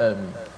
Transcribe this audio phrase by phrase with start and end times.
[0.00, 0.49] آمين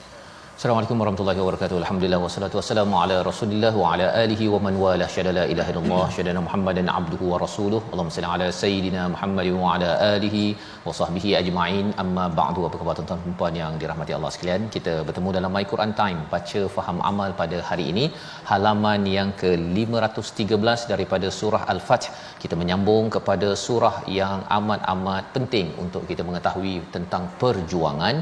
[0.57, 1.77] Assalamualaikum warahmatullahi wabarakatuh.
[1.81, 6.03] Alhamdulillah wassalatu wassalamu ala Rasulillah wa ala alihi wa man wala syada la ilaha illallah
[6.15, 7.79] syada Muhammadan abduhu wa rasuluh.
[7.91, 10.43] Allahumma salli ala sayidina Muhammad wa ala alihi
[10.85, 11.87] wa sahbihi ajma'in.
[12.03, 12.67] Amma ba'du.
[12.67, 14.69] Apa khabar tuan-tuan dan puan yang dirahmati Allah sekalian?
[14.75, 18.05] Kita bertemu dalam My Quran Time, baca faham amal pada hari ini,
[18.51, 22.07] halaman yang ke-513 daripada surah Al-Fath.
[22.45, 28.15] Kita menyambung kepada surah yang amat-amat penting untuk kita mengetahui tentang perjuangan,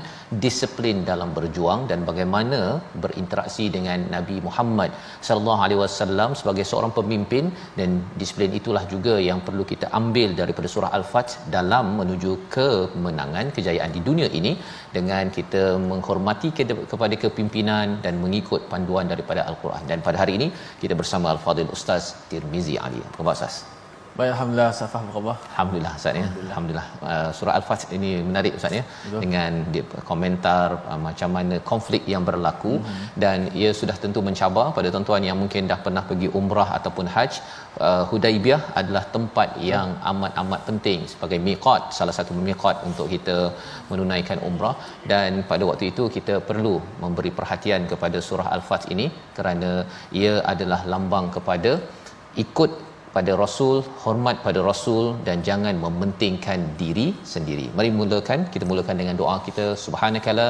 [0.45, 2.59] disiplin dalam berjuang dan bagaimana bagaimana
[3.03, 4.91] berinteraksi dengan Nabi Muhammad
[5.27, 7.43] sallallahu alaihi wasallam sebagai seorang pemimpin
[7.79, 13.91] dan disiplin itulah juga yang perlu kita ambil daripada surah al-fath dalam menuju kemenangan kejayaan
[13.97, 14.53] di dunia ini
[14.97, 16.51] dengan kita menghormati
[16.93, 19.83] kepada kepimpinan dan mengikut panduan daripada al-Quran.
[19.91, 20.49] Dan pada hari ini
[20.83, 23.01] kita bersama al-fadil ustaz Tirmizi Ali.
[23.09, 23.80] Apa khabar ustaz
[24.21, 26.25] Baik alhamdulillah Safah apa Alhamdulillah Ustaz ya.
[26.47, 26.87] Alhamdulillah.
[27.11, 28.83] Uh, surah Al-Fath ini menarik Ustaz ya.
[29.23, 32.73] Dengan dia, komentar uh, macam mana konflik yang berlaku.
[32.81, 33.07] Mm-hmm.
[33.23, 37.39] dan ia sudah tentu mencabar pada tuan-tuan yang mungkin dah pernah pergi umrah ataupun haji
[37.87, 43.37] uh, Hudaibiyah adalah tempat yang amat-amat penting sebagai miqat salah satu miqat untuk kita
[43.89, 44.75] menunaikan umrah.
[45.13, 49.07] Dan pada waktu itu kita perlu memberi perhatian kepada surah Al-Fath ini
[49.39, 49.73] kerana
[50.21, 51.73] ia adalah lambang kepada
[52.45, 52.71] ikut
[53.15, 57.65] pada rasul hormat pada rasul dan jangan mementingkan diri sendiri.
[57.77, 59.65] Mari mulakan kita mulakan dengan doa kita.
[59.85, 60.47] Subhanakala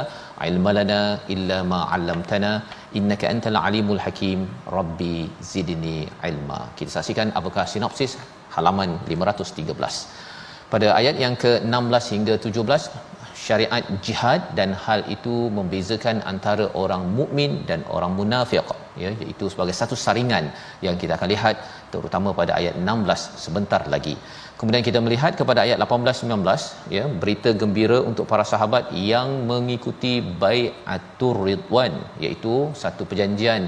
[0.50, 1.02] ilmalana
[1.36, 2.52] illa ma 'allamtana
[3.00, 4.42] innaka antal alimul hakim.
[4.78, 5.16] Rabbi
[5.54, 5.98] zidni
[6.32, 6.60] ilma.
[6.80, 8.14] Kita saksikan apakah sinopsis
[8.56, 10.30] halaman 513
[10.74, 13.11] pada ayat yang ke-16 hingga 17
[13.46, 18.70] syariat jihad dan hal itu membezakan antara orang mukmin dan orang munafik
[19.04, 20.46] ya iaitu sebagai satu saringan
[20.86, 21.56] yang kita akan lihat
[21.94, 24.16] terutama pada ayat 16 sebentar lagi.
[24.60, 30.14] Kemudian kita melihat kepada ayat 18 19 ya berita gembira untuk para sahabat yang mengikuti
[30.44, 31.94] bai'atur ridwan
[32.26, 33.64] iaitu satu perjanjian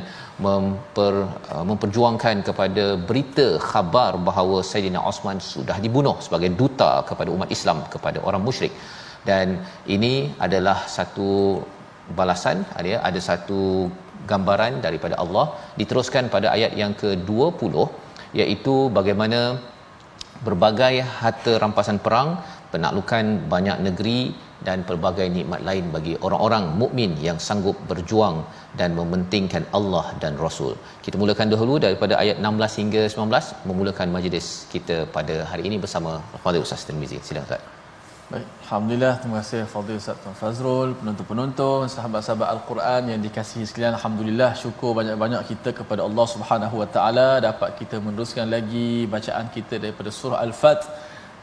[0.46, 1.14] memper,
[1.54, 7.80] uh, memperjuangkan kepada berita khabar bahawa Saidina Osman sudah dibunuh sebagai duta kepada umat Islam
[7.96, 8.76] kepada orang musyrik
[9.30, 9.48] dan
[9.96, 10.14] ini
[10.46, 11.32] adalah satu
[12.20, 13.62] balasan ada ada satu
[14.32, 15.46] gambaran daripada Allah
[15.80, 17.74] diteruskan pada ayat yang ke-20
[18.42, 19.40] iaitu bagaimana
[20.48, 22.30] berbagai harta rampasan perang
[22.74, 24.20] penaklukan banyak negeri
[24.68, 28.38] dan pelbagai nikmat lain bagi orang-orang mukmin yang sanggup berjuang
[28.80, 30.74] dan mementingkan Allah dan Rasul.
[31.06, 36.14] Kita mulakan dahulu daripada ayat 16 hingga 19 memulakan majlis kita pada hari ini bersama
[36.44, 37.20] Fadil Ustaz Tirmizi.
[37.30, 37.83] Silakan Ustaz.
[38.32, 43.96] Baik, Alhamdulillah, terima kasih Fadil Ustaz Tuan Fazrul, penonton-penonton, sahabat-sahabat Al-Quran yang dikasihi sekalian.
[44.00, 49.76] Alhamdulillah, syukur banyak-banyak kita kepada Allah Subhanahu Wa Taala dapat kita meneruskan lagi bacaan kita
[49.86, 50.82] daripada surah Al-Fat.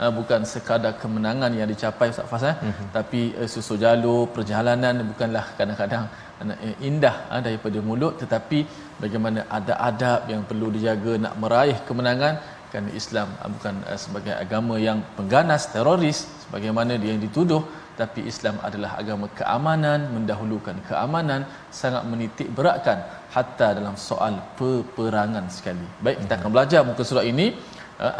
[0.00, 2.54] Uh, bukan sekadar kemenangan yang dicapai Ustaz Faz eh?
[2.56, 2.86] mm-hmm.
[2.96, 6.04] tapi uh, susu jalur perjalanan bukanlah kadang-kadang
[6.40, 8.60] uh, indah uh, daripada mulut tetapi
[9.02, 13.74] bagaimana ada adab yang perlu dijaga nak meraih kemenangan kerana Islam bukan
[14.04, 17.62] sebagai agama yang pengganas teroris sebagaimana dia yang dituduh
[18.00, 21.40] tapi Islam adalah agama keamanan mendahulukan keamanan
[21.80, 22.98] sangat menitik beratkan
[23.34, 25.86] hatta dalam soal peperangan sekali.
[26.04, 27.46] Baik kita akan belajar muka surat ini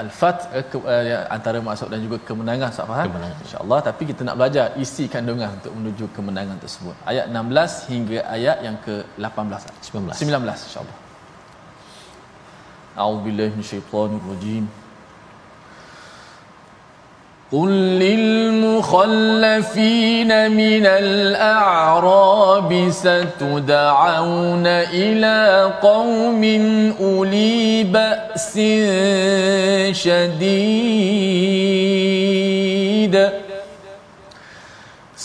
[0.03, 0.39] al-fat
[1.37, 3.11] antara maksud dan juga kemenangan tak faham
[3.45, 6.97] insyaallah tapi kita nak belajar isi kandungan untuk menuju kemenangan tersebut.
[7.13, 11.10] Ayat 16 hingga ayat yang ke-18 19 19 insyaallah
[12.99, 14.69] أعوذ بالله من الشيطان الرجيم.
[17.53, 19.51] قل للمخلفين
[20.51, 26.45] من الأعراب ستدعون إلى قوم
[27.01, 28.55] أولي بأس
[29.97, 31.11] شديد.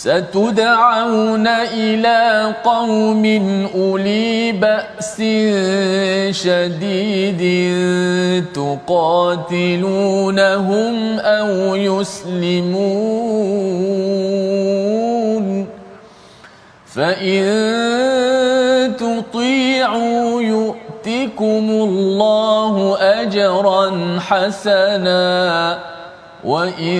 [0.05, 3.25] ستدعون إلى قوم
[3.75, 5.17] أولي بأس
[6.41, 7.41] شديد
[8.53, 9.59] تقاتلونهم
[11.19, 12.85] أو يسلمون
[16.85, 17.45] فإن
[18.97, 25.94] تطيعوا يؤتكم الله أجرا حسناً
[26.45, 26.99] وإن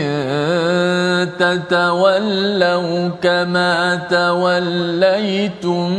[1.40, 5.92] تتولوا كما توليتم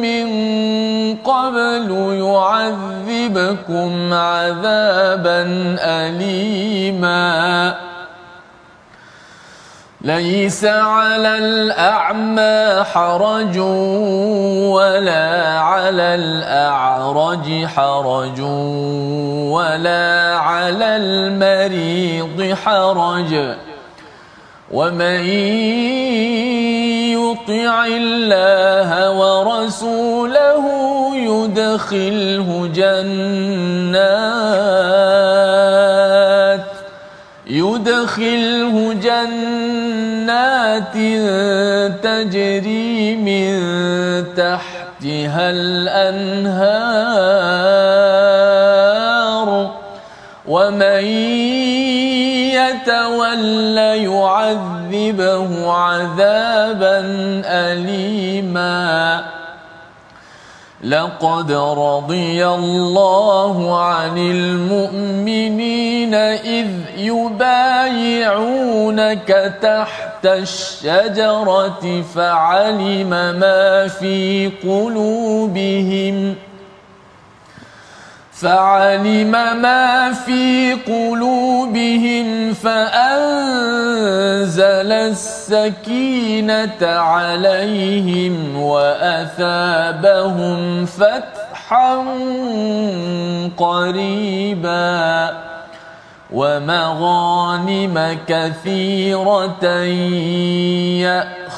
[0.00, 0.26] من
[1.16, 1.90] قبل
[2.20, 5.42] يعذبكم عذابا
[5.80, 7.74] أليماً
[10.02, 13.58] ليس على الأعمى حرج
[14.72, 18.40] ولا على الأعرج حرج
[19.50, 23.56] ولا على المريض حرج.
[24.72, 25.20] ومن
[27.12, 30.64] يطع الله ورسوله
[31.16, 34.30] يدخله جنات.
[38.18, 40.94] يدخله جنات
[42.02, 43.54] تجري من
[44.34, 46.90] تحتها الأنهار
[50.48, 51.04] ومن
[52.54, 57.00] يتول يعذبه عذابا
[57.46, 59.39] أليماً
[60.84, 68.48] لقد رضي الله عن المؤمنين إذ يبايعونك
[69.62, 76.49] تحت الشجرة فعلم ما في قلوبهم ۖ
[78.40, 79.30] فعلم
[79.62, 83.12] ما في قلوبهم فأنزل
[84.92, 90.56] السكينة عليهم وأثابهم
[90.86, 92.04] فتحا
[93.56, 95.30] قريبا
[96.32, 99.64] ومغانم كثيرة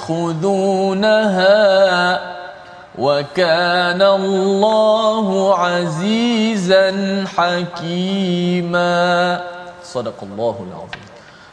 [0.03, 2.42] يأخذونها
[3.06, 5.28] وكان الله
[5.64, 6.88] عزيزا
[7.36, 8.96] حكيما
[9.84, 11.08] صدق الله العظيم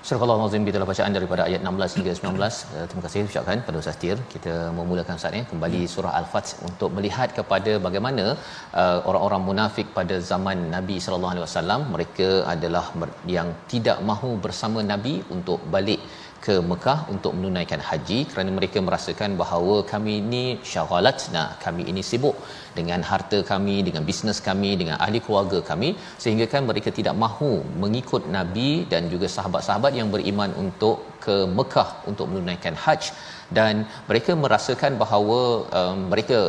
[0.08, 2.56] Surah Allah Nazim kita bacaan daripada ayat 16 hingga 19.
[2.76, 4.17] Uh, terima kasih ucapkan pada Ustaz Tir.
[4.32, 8.25] Kita memulakan saat ini kembali surah Al-Fath untuk melihat kepada bagaimana
[8.81, 12.85] uh, orang-orang munafik pada zaman Nabi sallallahu alaihi wasallam mereka adalah
[13.37, 16.02] yang tidak mahu bersama Nabi untuk balik
[16.45, 22.38] ke Mekah untuk menunaikan haji kerana mereka merasakan bahawa kami ini syaghalatna kami ini sibuk
[22.77, 25.89] dengan harta kami dengan bisnes kami dengan ahli keluarga kami
[26.24, 27.51] sehingga kan mereka tidak mahu
[27.83, 33.12] mengikut nabi dan juga sahabat-sahabat yang beriman untuk ke Mekah untuk menunaikan haji
[33.57, 33.75] dan
[34.09, 35.39] mereka merasakan bahawa
[35.80, 36.39] um, mereka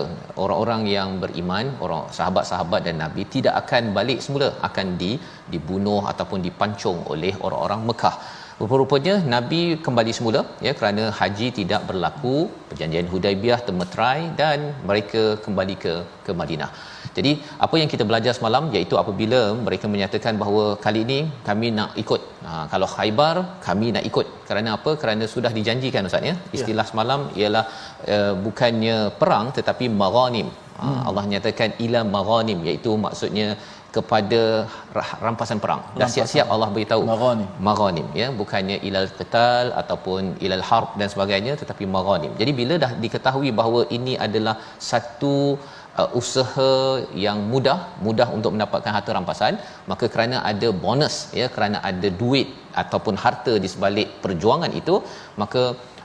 [0.43, 5.13] orang-orang yang beriman orang sahabat-sahabat dan nabi tidak akan balik semula akan di
[5.53, 8.17] dibunuh ataupun dipancung oleh orang-orang Mekah
[8.61, 12.35] Rupa-rupanya Nabi kembali semula ya kerana haji tidak berlaku,
[12.71, 15.93] perjanjian Hudaibiyah termeterai dan mereka kembali ke
[16.27, 16.69] ke Madinah.
[17.17, 17.33] Jadi
[17.67, 22.21] apa yang kita belajar semalam iaitu apabila mereka menyatakan bahawa kali ini kami nak ikut.
[22.49, 23.37] Ha, kalau Khaybar
[23.67, 24.27] kami nak ikut.
[24.49, 24.93] Kerana apa?
[25.03, 26.37] Kerana sudah dijanjikan ustaz ya.
[26.59, 26.91] Istilah ya.
[26.93, 27.65] semalam ialah
[28.15, 30.51] uh, bukannya perang tetapi maghanim.
[30.81, 31.03] Ha, hmm.
[31.09, 33.49] Allah nyatakan ila maghanim iaitu maksudnya
[33.97, 34.41] kepada
[35.25, 35.83] rampasan perang.
[36.01, 37.49] Dah siap-siap Allah beritahu maghanim.
[37.69, 42.33] Maghanim ya, bukannya ilal qital ataupun ilal harb dan sebagainya tetapi maghanim.
[42.41, 44.57] Jadi bila dah diketahui bahawa ini adalah
[44.91, 45.35] satu
[46.01, 46.73] uh, usaha
[47.27, 49.57] yang mudah, mudah untuk mendapatkan harta rampasan,
[49.93, 52.51] maka kerana ada bonus ya, kerana ada duit
[52.83, 54.97] ataupun harta di sebalik perjuangan itu,
[55.43, 55.65] maka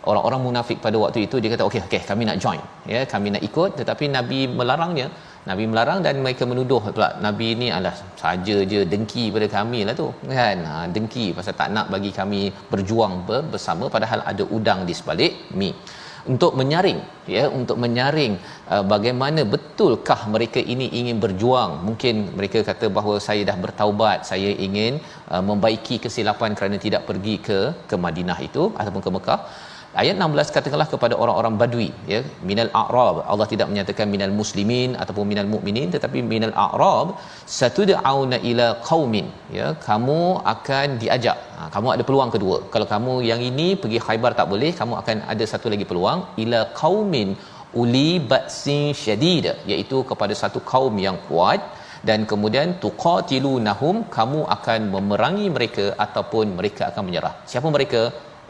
[0.10, 2.62] orang-orang munafik pada waktu itu dia kata okey okey kami nak join
[2.94, 5.08] ya kami nak ikut tetapi nabi melarangnya
[5.50, 9.96] Nabi melarang dan mereka menuduh pula Nabi ni adalah saja je dengki pada kami lah
[10.02, 10.58] tu kan?
[10.70, 13.14] Ha, dengki pasal tak nak bagi kami berjuang
[13.54, 15.70] bersama padahal ada udang di sebalik mi.
[16.34, 17.00] Untuk menyaring
[17.34, 18.34] ya untuk menyaring
[18.74, 21.72] uh, bagaimana betulkah mereka ini ingin berjuang?
[21.88, 24.94] Mungkin mereka kata bahawa saya dah bertaubat saya ingin
[25.34, 27.60] uh, membaiki kesilapan kerana tidak pergi ke
[27.90, 29.42] ke Madinah itu ataupun ke Mekah
[30.02, 32.20] ayat 16 katakanlah kepada orang-orang badui ya.
[32.50, 33.18] Minal a'rab.
[33.32, 37.08] Allah tidak menyatakan minal muslimin ataupun minal mukminin tetapi minal a'rab
[37.58, 39.28] satud'auna ila qaumin.
[39.58, 40.20] Ya kamu
[40.54, 41.38] akan diajak.
[41.58, 42.58] Ha, kamu ada peluang kedua.
[42.76, 46.22] Kalau kamu yang ini pergi Khaibar tak boleh kamu akan ada satu lagi peluang.
[46.46, 47.32] Ila qaumin
[47.82, 51.62] uli ba'sin syadid iaitu kepada satu kaum yang kuat.
[52.10, 57.34] Dan kemudian tuqatilunahum kamu akan memerangi mereka ataupun mereka akan menyerah.
[57.52, 58.02] Siapa mereka?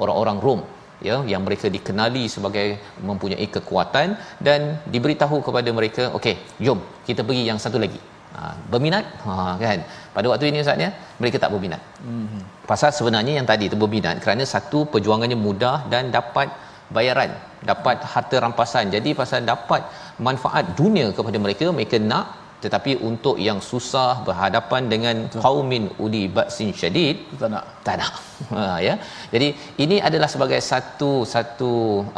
[0.04, 0.62] Orang-orang Rom
[1.08, 2.68] ya yang mereka dikenali sebagai
[3.10, 4.16] mempunyai kekuatan
[4.48, 6.36] dan diberitahu kepada mereka okey
[6.66, 8.02] jom kita pergi yang satu lagi.
[8.36, 9.06] Ha, berminat?
[9.24, 9.80] Ha, kan?
[10.16, 10.90] Pada waktu ini ustaz ya
[11.22, 11.82] mereka tak berminat.
[12.04, 12.42] Mm-hmm.
[12.70, 16.50] pasal sebenarnya yang tadi itu berminat kerana satu perjuangannya mudah dan dapat
[16.96, 17.32] bayaran
[17.72, 18.94] dapat harta rampasan.
[18.96, 19.82] Jadi pasal dapat
[20.28, 26.70] manfaat dunia kepada mereka mereka nak tetapi untuk yang susah berhadapan dengan qaumin uli ba'sin
[26.82, 27.66] syadid tak nak.
[27.88, 28.14] tak nak.
[28.56, 28.94] Ha ya.
[29.34, 29.48] Jadi
[29.84, 31.72] ini adalah sebagai satu satu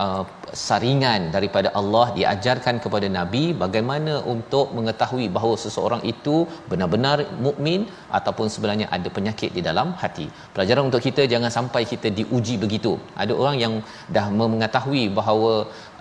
[0.04, 0.24] uh,
[0.66, 6.36] saringan daripada Allah diajarkan kepada nabi bagaimana untuk mengetahui bahawa seseorang itu
[6.72, 7.82] benar-benar mukmin
[8.18, 10.28] ataupun sebenarnya ada penyakit di dalam hati.
[10.56, 12.94] Pelajaran untuk kita jangan sampai kita diuji begitu.
[13.24, 13.74] Ada orang yang
[14.16, 15.54] dah mengetahui bahawa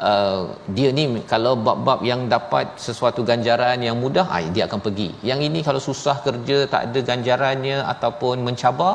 [0.08, 0.42] uh,
[0.76, 5.08] dia ni kalau bab-bab yang dapat sesuatu ganjaran yang mudah ai dia akan pergi.
[5.30, 8.92] Yang ini kalau susah kerja tak ada ganjarannya ataupun mencabar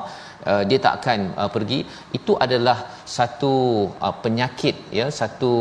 [0.49, 1.79] uh, dia tak akan uh, pergi
[2.17, 2.77] itu adalah
[3.15, 3.53] satu
[4.05, 5.51] uh, penyakit ya satu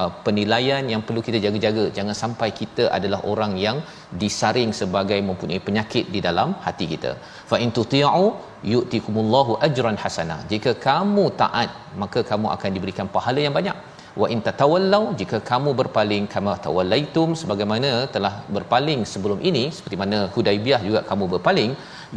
[0.00, 1.84] uh, penilaian yang perlu kita jaga-jaga.
[1.98, 3.78] Jangan sampai kita adalah orang yang
[4.22, 7.12] disaring sebagai mempunyai penyakit di dalam hati kita.
[7.50, 8.26] Fa in tuti'u
[8.72, 10.38] yu'tikumullahu ajran hasana.
[10.52, 11.70] Jika kamu taat
[12.02, 13.76] maka kamu akan diberikan pahala yang banyak
[14.20, 20.18] wa in tatawallau jika kamu berpaling kama tawallaitum sebagaimana telah berpaling sebelum ini seperti mana
[20.34, 21.72] Hudaibiyah juga kamu berpaling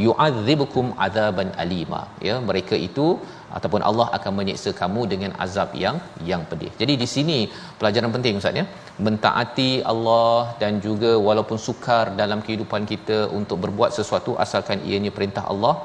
[0.05, 3.07] yu'adzibukum adzaban alima ya mereka itu
[3.57, 5.97] ataupun Allah akan menyiksa kamu dengan azab yang
[6.29, 6.71] yang pedih.
[6.81, 7.37] Jadi di sini
[7.79, 8.65] pelajaran penting ustaz ya,
[9.05, 15.45] mentaati Allah dan juga walaupun sukar dalam kehidupan kita untuk berbuat sesuatu asalkan ianya perintah
[15.53, 15.75] Allah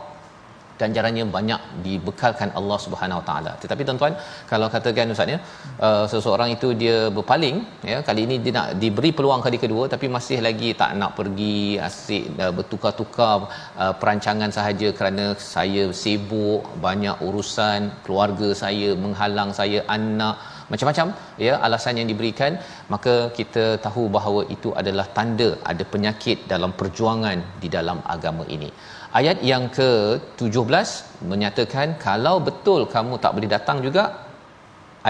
[0.80, 3.52] ganjarannya banyak dibekalkan Allah Subhanahu Wa Taala.
[3.62, 4.14] Tetapi tuan-tuan,
[4.52, 5.38] kalau katakan ustaz ya,
[5.86, 7.56] uh, seseorang itu dia berpaling
[7.92, 11.58] ya, kali ini dia nak diberi peluang kali kedua tapi masih lagi tak nak pergi
[11.88, 13.36] asyik uh, bertukar-tukar
[13.82, 20.36] uh, perancangan sahaja kerana saya sibuk, banyak urusan, keluarga saya menghalang saya, anak
[20.72, 21.08] macam-macam
[21.46, 22.52] ya alasan yang diberikan
[22.94, 28.70] maka kita tahu bahawa itu adalah tanda ada penyakit dalam perjuangan di dalam agama ini
[29.18, 30.88] ayat yang ke-17
[31.30, 34.04] menyatakan kalau betul kamu tak boleh datang juga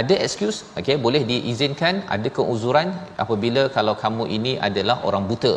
[0.01, 2.89] ada excuse okey boleh diizinkan ada keuzuran
[3.25, 5.55] apabila kalau kamu ini adalah orang buta.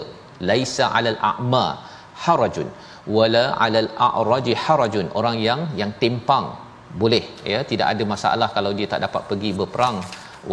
[0.50, 1.66] Laisa alal a'ma
[2.24, 2.66] harajun
[3.18, 5.08] wala alal a'raji harajun.
[5.20, 6.46] Orang yang yang timpang
[7.02, 10.00] boleh ya tidak ada masalah kalau dia tak dapat pergi berperang.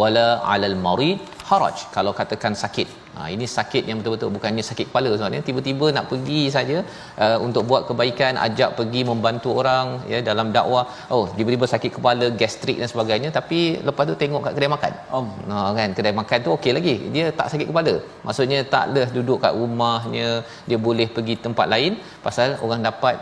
[0.00, 2.88] Wala alal marid haraj kalau katakan sakit.
[3.16, 5.42] Ha ini sakit yang betul-betul bukannya sakit kepala sebenarnya.
[5.48, 6.76] Tiba-tiba nak pergi saja
[7.24, 10.84] uh, untuk buat kebaikan ajak pergi membantu orang ya dalam dakwah.
[11.14, 13.30] Oh tiba-tiba sakit kepala gastrik dan sebagainya.
[13.38, 14.92] Tapi lepas tu tengok kat kedai makan.
[15.16, 15.90] Oh ha kan?
[15.98, 16.94] Kedai makan tu okey lagi.
[17.16, 17.94] Dia tak sakit kepala.
[18.28, 20.30] Maksudnya tak leh duduk kat rumahnya.
[20.70, 21.94] Dia boleh pergi tempat lain
[22.26, 23.16] pasal orang dapat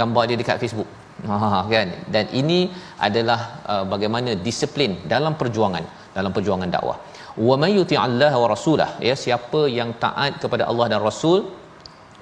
[0.00, 0.90] gambar dia dekat Facebook.
[1.28, 1.88] Ha kan?
[2.14, 2.60] Dan ini
[3.08, 3.40] adalah
[3.72, 5.84] uh, bagaimana disiplin dalam perjuangan
[6.16, 6.98] dalam perjuangan dakwah.
[7.48, 11.40] Wa may yuti'allaha wa rasulah ya siapa yang taat kepada Allah dan Rasul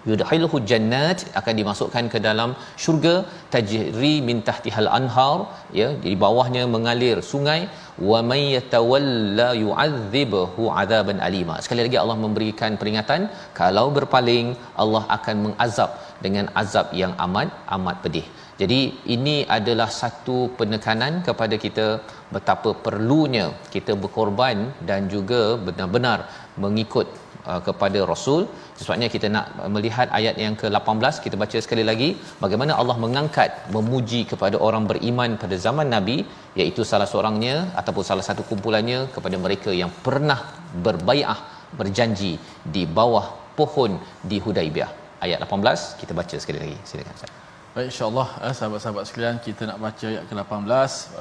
[0.08, 2.50] yudkhiluhu jannat akan dimasukkan ke dalam
[2.84, 3.14] syurga.
[3.54, 5.38] Tajri min tahtihal anhar
[5.80, 7.60] ya di bawahnya mengalir sungai.
[8.08, 13.22] wa may yatawalla yu'adzibuhu adzaban alima sekali lagi Allah memberikan peringatan
[13.58, 14.46] kalau berpaling
[14.82, 15.90] Allah akan mengazab
[16.24, 18.26] dengan azab yang amat amat pedih.
[18.60, 18.80] Jadi
[19.14, 21.86] ini adalah satu penekanan kepada kita
[22.34, 24.58] betapa perlunya kita berkorban
[24.88, 26.18] dan juga benar-benar
[26.64, 27.06] mengikut
[27.50, 28.40] uh, kepada Rasul.
[28.80, 32.08] Sebabnya kita nak melihat ayat yang ke-18 kita baca sekali lagi
[32.44, 36.16] bagaimana Allah mengangkat memuji kepada orang beriman pada zaman Nabi
[36.60, 40.40] iaitu salah seorangnya ataupun salah satu kumpulannya kepada mereka yang pernah
[40.86, 41.38] berbaiah
[41.78, 42.32] berjanji
[42.76, 43.26] di bawah
[43.58, 44.90] pohon di Hudaibiyah.
[45.26, 46.78] Ayat 18 kita baca sekali lagi.
[46.88, 47.49] Silakan Ustaz.
[47.80, 50.70] Baik insya-Allah eh, sahabat-sahabat sekalian kita nak baca ayat ke-18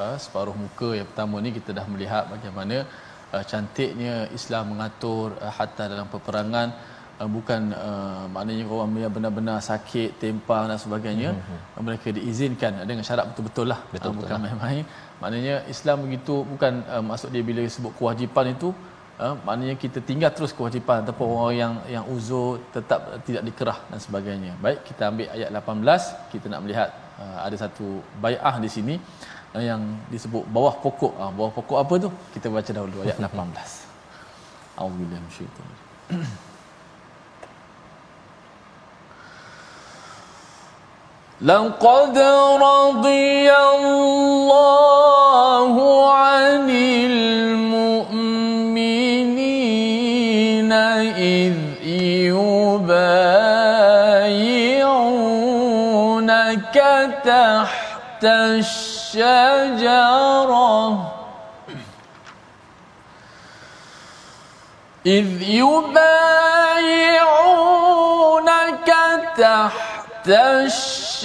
[0.04, 2.78] eh, separuh muka yang pertama ni kita dah melihat bagaimana
[3.36, 6.68] eh, cantiknya Islam mengatur eh, hatta dalam peperangan
[7.22, 11.80] eh, bukan eh, maknanya orang yang benar-benar sakit, tempang dan sebagainya mm-hmm.
[11.88, 14.44] mereka diizinkan eh, dengan syarat betul-betul lah betul, bukan lah.
[14.44, 14.84] main-main.
[15.24, 18.76] Maknanya Islam begitu bukan eh, maksud dia bila sebut kewajipan itu
[19.23, 23.99] uh, maknanya kita tinggal terus kewajipan ataupun orang yang yang uzur tetap tidak dikerah dan
[24.07, 24.53] sebagainya.
[24.65, 26.89] Baik, kita ambil ayat 18, kita nak melihat
[27.23, 27.87] uh, ada satu
[28.25, 28.97] bai'ah di sini.
[29.55, 34.83] uh, yang disebut bawah pokok uh, bawah pokok apa tu kita baca dahulu ayat 18
[34.83, 35.79] auzubillahi minasyaitanir
[41.45, 42.17] لقد
[42.71, 45.75] رضي الله
[46.15, 47.68] عن المؤمنين
[58.20, 58.26] تحت
[59.16, 59.92] الشجرة.
[65.06, 66.00] إذ يبايعونك
[69.38, 71.24] تحت الشجرة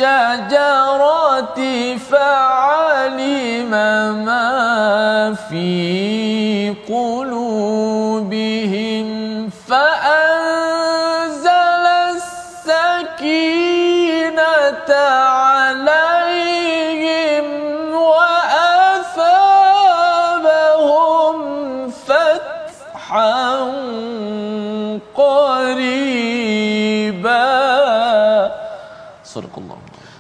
[2.11, 3.71] فعلم
[4.25, 6.24] ما في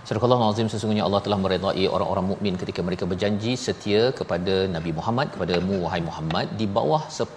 [0.08, 5.26] Surah Al-Azim sesungguhnya Allah telah meredai orang-orang mukmin ketika mereka berjanji setia kepada Nabi Muhammad
[5.34, 7.36] kepadamu wahai Muhammad di bawah se-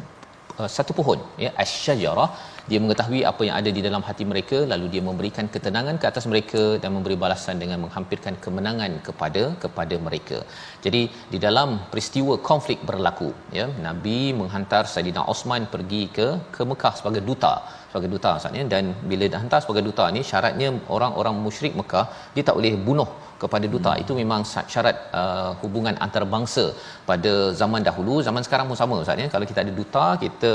[0.60, 2.28] uh, satu pohon ya asy-syajarah
[2.72, 6.26] dia mengetahui apa yang ada di dalam hati mereka lalu dia memberikan ketenangan ke atas
[6.32, 10.40] mereka dan memberi balasan dengan menghampirkan kemenangan kepada kepada mereka.
[10.86, 11.02] Jadi
[11.34, 17.24] di dalam peristiwa konflik berlaku ya Nabi menghantar Saidina Osman pergi ke ke Mekah sebagai
[17.30, 17.56] duta
[17.98, 22.44] sebagai duta maksudnya dan bila dah hantar sebagai duta ni syaratnya orang-orang musyrik Mekah dia
[22.50, 23.10] tak boleh bunuh
[23.44, 23.92] kepada duta.
[23.94, 24.02] Hmm.
[24.04, 24.42] itu memang
[24.74, 26.66] syarat uh, hubungan antarabangsa
[27.10, 28.16] pada zaman dahulu.
[28.28, 29.28] Zaman sekarang pun sama ustaz ya.
[29.34, 30.52] Kalau kita ada duta kita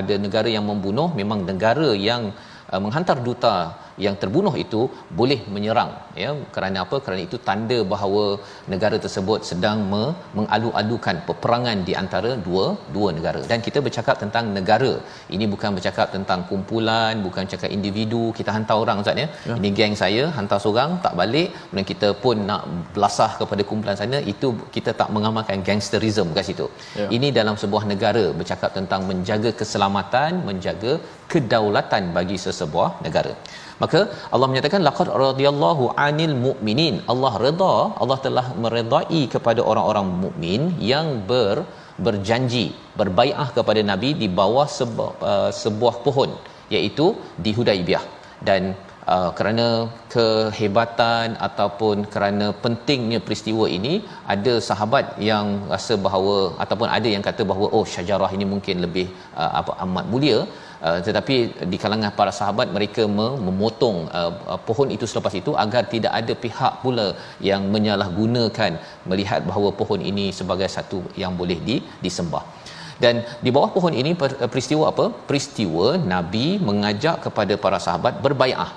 [0.00, 3.56] ada negara yang membunuh memang negara yang uh, menghantar duta
[4.04, 4.80] yang terbunuh itu
[5.18, 5.90] boleh menyerang
[6.22, 6.30] ya.
[6.54, 6.96] Kerana apa?
[7.04, 8.24] Kerana itu tanda bahawa
[8.72, 10.04] negara tersebut sedang me,
[10.38, 13.40] mengalu-alukan peperangan di antara dua dua negara.
[13.50, 14.92] Dan kita bercakap tentang negara.
[15.36, 18.22] Ini bukan bercakap tentang kumpulan bukan cakap individu.
[18.38, 19.56] Kita hantar orang ustaz ya, ya.
[19.60, 21.48] ini geng saya hantar seorang tak balik.
[21.56, 22.62] Kemudian kita pun nak
[22.94, 24.20] belasah kepada kumpulan sana.
[24.34, 26.68] Itu kita tak mengamalkan gangsterism kat situ.
[27.00, 27.08] Ya.
[27.16, 30.92] ini dalam sebuah negara bercakap tentang menjaga keselamatan menjaga
[31.32, 33.32] kedaulatan bagi sesebuah negara.
[33.82, 34.00] Maka
[34.34, 36.94] Allah menyatakan laqad radhiyallahu anil mu'minin.
[37.12, 40.62] Allah redha Allah telah meredai kepada orang-orang mukmin
[40.92, 41.56] yang ber
[42.06, 42.66] berjanji
[42.98, 46.30] berbaiah kepada nabi di bawah sebuah, uh, sebuah pohon
[46.74, 47.06] iaitu
[47.44, 48.04] di Hudaibiyah
[48.48, 48.62] dan
[49.12, 49.66] uh, kerana
[50.14, 53.94] kehebatan ataupun kerana pentingnya peristiwa ini
[54.34, 59.06] ada sahabat yang rasa bahawa ataupun ada yang kata bahawa oh syajarah ini mungkin lebih
[59.42, 60.38] uh, apa amat mulia
[60.86, 61.34] Uh, tetapi
[61.70, 63.02] di kalangan para sahabat mereka
[63.46, 67.06] memotong uh, uh, pohon itu selepas itu agar tidak ada pihak pula
[67.48, 68.72] yang menyalahgunakan
[69.10, 72.44] melihat bahawa pohon ini sebagai satu yang boleh di, disembah.
[73.02, 73.14] Dan
[73.44, 74.12] di bawah pohon ini
[74.54, 75.06] peristiwa apa?
[75.30, 78.70] Peristiwa nabi mengajak kepada para sahabat berbaiat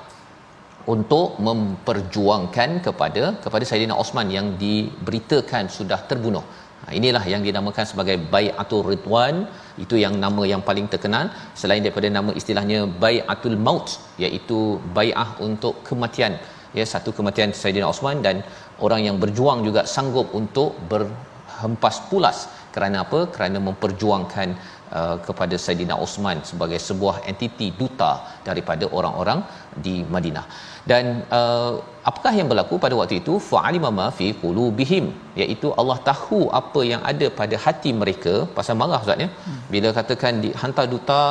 [0.94, 6.46] untuk memperjuangkan kepada kepada Saidina Osman yang diberitakan sudah terbunuh
[6.90, 9.46] inilah yang dinamakan sebagai Bai'atul Ridwan.
[9.84, 11.30] Itu yang nama yang paling terkenal.
[11.62, 16.34] Selain daripada nama istilahnya Bai'atul Maut iaitu bai'ah untuk kematian.
[16.78, 18.42] Ya satu kematian Saidina Osman dan
[18.86, 22.50] orang yang berjuang juga sanggup untuk berhempas pulas.
[22.74, 23.28] Kerana apa?
[23.36, 24.50] Kerana memperjuangkan
[24.98, 29.44] uh, kepada Saidina Osman sebagai sebuah entiti duta daripada orang-orang
[29.76, 31.06] di Madinah dan
[31.38, 31.74] uh,
[32.10, 33.34] apakah yang berlaku pada waktu itu?
[33.50, 35.06] Fa'alima ma fi qulubihim.
[35.42, 38.34] Iaitu Allah tahu apa yang ada pada hati mereka.
[38.58, 39.30] Pasal marah ustaz ya.
[39.74, 41.24] Bila katakan dihantar duta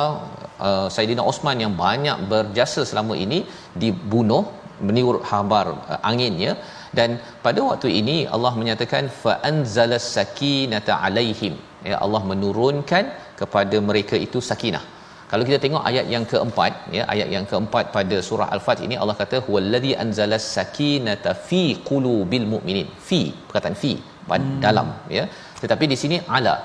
[0.67, 3.41] uh, Saidina Osman yang banyak berjasa selama ini
[3.83, 4.43] dibunuh
[4.89, 6.53] menurut khabar uh, anginnya
[6.97, 7.09] dan
[7.43, 11.55] pada waktu ini Allah menyatakan fa anzalas sakinata alaihim.
[11.89, 13.05] Ya Allah menurunkan
[13.41, 14.83] kepada mereka itu sakinah
[15.31, 19.15] kalau kita tengok ayat yang keempat ya ayat yang keempat pada surah al-fat ini Allah
[19.21, 22.87] kata huwallazi anzalas sakinata fi qulubil mu'minin.
[23.07, 24.59] Fi perkataan fi hmm.
[24.65, 25.23] dalam ya.
[25.63, 26.55] Tetapi di sini ala.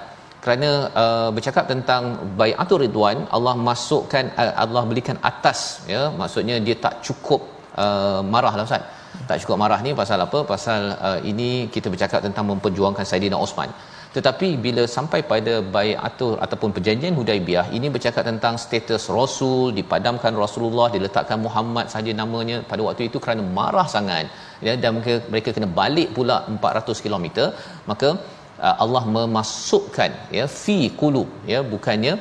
[0.44, 0.70] Kerana
[1.02, 2.02] uh, bercakap tentang
[2.40, 5.58] bai'atul ridwan Allah masukkan uh, Allah berikan atas
[5.94, 6.02] ya.
[6.20, 7.40] Maksudnya dia tak cukup
[7.84, 8.84] uh, marah lah ustaz.
[9.28, 10.38] Tak cukup marah ni pasal apa?
[10.52, 13.70] Pasal uh, ini kita bercakap tentang memperjuangkan Saidina Osman
[14.16, 20.86] tetapi bila sampai pada bai'atul ataupun perjanjian Hudaibiyah ini bercakap tentang status rasul dipadamkan Rasulullah
[20.94, 24.26] diletakkan Muhammad saja namanya pada waktu itu kerana marah sangat.
[24.66, 27.26] Ya dan mereka, mereka kena balik pula 400 km
[27.90, 28.08] maka
[28.66, 32.14] uh, Allah memasukkan ya fi qulub ya bukannya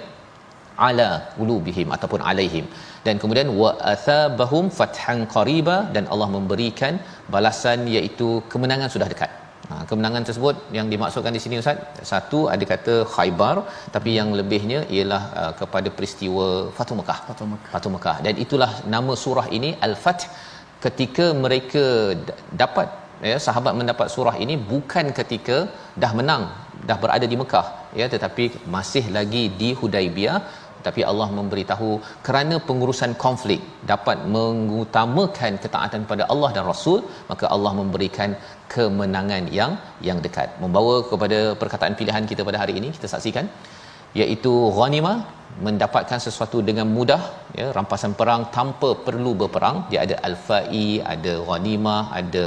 [0.87, 2.67] ala qulubihim ataupun alaihim.
[3.07, 6.93] Dan kemudian wa athabahum fathan qariba dan Allah memberikan
[7.35, 9.31] balasan iaitu kemenangan sudah dekat
[9.69, 11.77] Ha, kemenangan tersebut yang dimaksudkan di sini Ustaz,
[12.09, 13.55] satu ada kata Khaybar,
[13.95, 16.45] tapi yang lebihnya ialah uh, kepada peristiwa
[16.77, 17.19] Fatu Mekah.
[17.29, 17.71] Fatu Mekah.
[17.75, 18.17] Fatu Mekah.
[18.25, 20.25] Dan itulah nama surah ini Al-Fath
[20.85, 21.85] ketika mereka
[22.61, 22.87] dapat
[23.31, 25.57] ya sahabat mendapat surah ini bukan ketika
[26.03, 26.43] dah menang,
[26.89, 27.67] dah berada di Mekah
[27.99, 30.37] ya tetapi masih lagi di Hudaibiyah
[30.87, 31.89] tapi Allah memberitahu
[32.27, 36.99] kerana pengurusan konflik dapat mengutamakan ketaatan pada Allah dan Rasul
[37.31, 38.31] maka Allah memberikan
[38.73, 39.73] kemenangan yang
[40.09, 40.49] yang dekat.
[40.63, 43.47] Membawa kepada perkataan pilihan kita pada hari ini kita saksikan
[44.21, 45.17] iaitu ghanimah
[45.65, 47.21] mendapatkan sesuatu dengan mudah
[47.59, 49.77] ya rampasan perang tanpa perlu berperang.
[49.91, 52.45] Dia ada al-fa'i ada ghanimah ada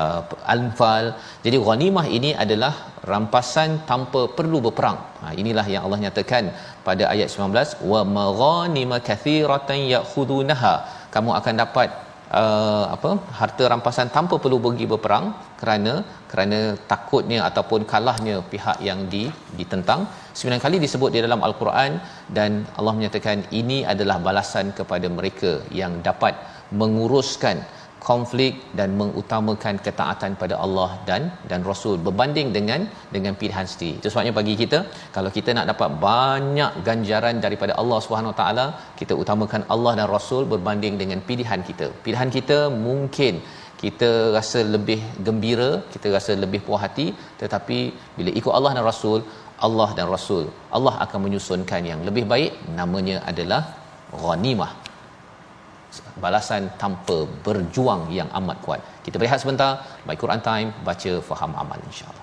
[0.00, 0.20] uh,
[0.54, 1.06] anfal
[1.44, 2.72] jadi ghanimah ini adalah
[3.12, 4.98] rampasan tanpa perlu berperang.
[5.20, 6.44] Ha, inilah yang Allah nyatakan
[6.88, 10.74] pada ayat 19 wa maghanima kathiratan ya'khudunaha.
[11.14, 11.88] Kamu akan dapat
[12.40, 15.26] uh, apa harta rampasan tanpa perlu pergi berperang
[15.60, 15.94] kerana
[16.30, 16.60] kerana
[16.92, 19.24] takutnya ataupun kalahnya pihak yang di
[19.58, 20.02] ditentang.
[20.38, 21.92] Sembilan kali disebut di dalam al-Quran
[22.38, 26.34] dan Allah menyatakan ini adalah balasan kepada mereka yang dapat
[26.80, 27.58] menguruskan
[28.08, 32.80] konflik dan mengutamakan ketaatan pada Allah dan dan Rasul berbanding dengan
[33.14, 33.94] dengan pilihan sendiri.
[34.00, 34.78] Itu sebabnya bagi kita
[35.16, 38.66] kalau kita nak dapat banyak ganjaran daripada Allah Subhanahu taala,
[39.00, 41.88] kita utamakan Allah dan Rasul berbanding dengan pilihan kita.
[42.06, 43.36] Pilihan kita mungkin
[43.82, 47.06] kita rasa lebih gembira, kita rasa lebih puas hati,
[47.42, 47.78] tetapi
[48.16, 49.20] bila ikut Allah dan Rasul,
[49.68, 50.44] Allah dan Rasul,
[50.76, 53.62] Allah akan menyusunkan yang lebih baik namanya adalah
[54.22, 54.72] ghanimah
[56.22, 58.80] balasan tanpa berjuang yang amat kuat.
[59.04, 59.82] Kita berehat sebentar.
[60.06, 62.19] My Quran Time, baca, faham, amal insya-Allah.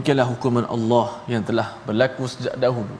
[0.00, 2.96] Demikianlah hukuman Allah yang telah berlaku sejak dahulu.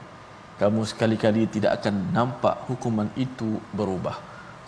[0.61, 4.21] Kamu sekali-kali tidak akan nampak hukuman itu berubah.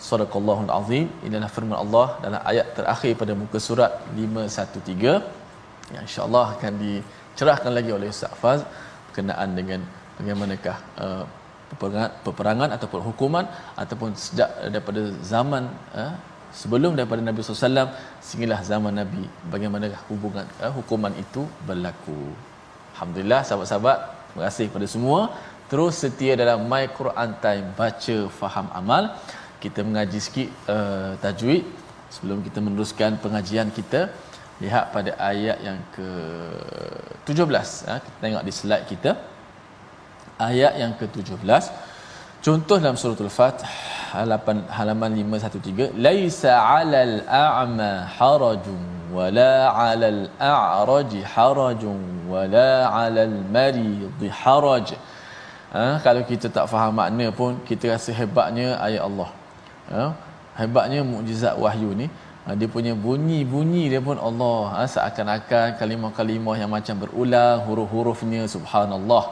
[0.06, 1.06] Sadaqallahul azim.
[1.26, 7.94] Inilah firman Allah dalam ayat terakhir pada muka surat 513 yang insya-Allah akan dicerahkan lagi
[7.98, 8.66] oleh Ustaz Faz
[9.06, 9.86] berkenaan dengan
[10.18, 11.24] bagaimanakah uh,
[11.70, 13.46] peperangan, peperangan ataupun hukuman
[13.78, 16.18] ataupun sejak daripada zaman uh,
[16.60, 17.90] sebelum daripada Nabi SAW
[18.26, 19.24] sehinggalah zaman Nabi.
[19.52, 22.20] Bagaimana hubungan uh, hukuman itu berlaku?
[22.94, 23.98] Alhamdulillah sahabat-sahabat
[24.30, 25.20] terima kasih kepada semua.
[25.70, 29.04] Terus setia dalam My Quran Time baca faham amal.
[29.58, 31.64] Kita mengaji sikit uh, tajwid
[32.14, 34.12] sebelum kita meneruskan pengajian kita.
[34.62, 36.08] Lihat pada ayat yang ke
[37.26, 39.12] 17 ha, kita tengok di slide kita.
[40.48, 41.64] Ayat yang ke-17
[42.44, 42.96] contoh dalam
[43.38, 43.70] fatih
[44.12, 48.80] halaman halaman 513 laisa 'alal a'ma harajun
[49.16, 50.20] wala 'alal
[50.52, 52.00] a'raj harajun
[52.32, 54.88] wala 'alal marid haraj.
[55.74, 59.30] Ha, kalau kita tak faham makna pun kita rasa hebatnya ayat Allah.
[59.90, 60.02] Ha,
[60.60, 62.06] hebatnya mukjizat wahyu ni
[62.44, 69.24] ha, dia punya bunyi-bunyi dia pun Allah ha, seakan-akan kalimah-kalimah yang macam berulang huruf-hurufnya subhanallah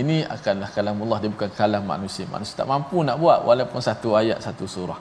[0.00, 2.24] ini akanlah kalam Allah dia bukan kalam manusia.
[2.34, 5.00] Manusia tak mampu nak buat walaupun satu ayat satu surah.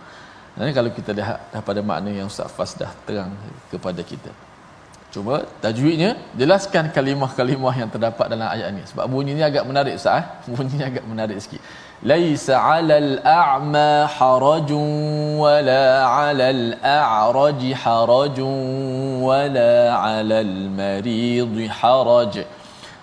[0.56, 3.32] Dan kalau kita lihat daripada makna yang Ustaz Fas dah terang
[3.72, 4.32] kepada kita.
[5.14, 8.84] Cuba tajwidnya jelaskan kalimah-kalimah yang terdapat dalam ayat ini.
[8.92, 10.26] Sebab bunyinya agak menarik Ustaz eh?
[10.56, 11.62] bunyinya agak menarik sikit.
[12.12, 14.88] Laisa 'alal a'ma harajun
[15.44, 18.56] wala 'alal a'raj harajun
[19.28, 19.72] wala
[20.04, 22.36] 'alal marid haraj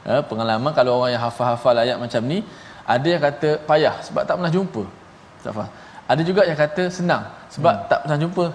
[0.08, 2.38] ha, pengalaman kalau orang yang hafal-hafal ayat macam ni
[2.94, 4.82] ada yang kata payah sebab tak pernah jumpa
[5.44, 5.72] tak faham
[6.08, 7.22] ada juga yang kata senang
[7.54, 7.86] sebab hmm.
[7.90, 8.46] tak pernah jumpa.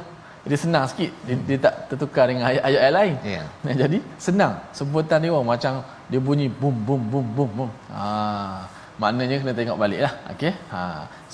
[0.44, 3.16] Dia senang sikit dia, dia tak tertukar dengan ayat-ayat lain.
[3.34, 3.46] Yeah.
[3.82, 4.54] jadi senang.
[4.78, 5.74] Sebutan dia orang macam
[6.12, 7.72] dia bunyi bum bum bum bum bum.
[7.96, 8.08] Ha
[9.02, 10.14] maknanya kena tengok baliklah.
[10.34, 10.54] Okey?
[10.74, 10.82] Ha.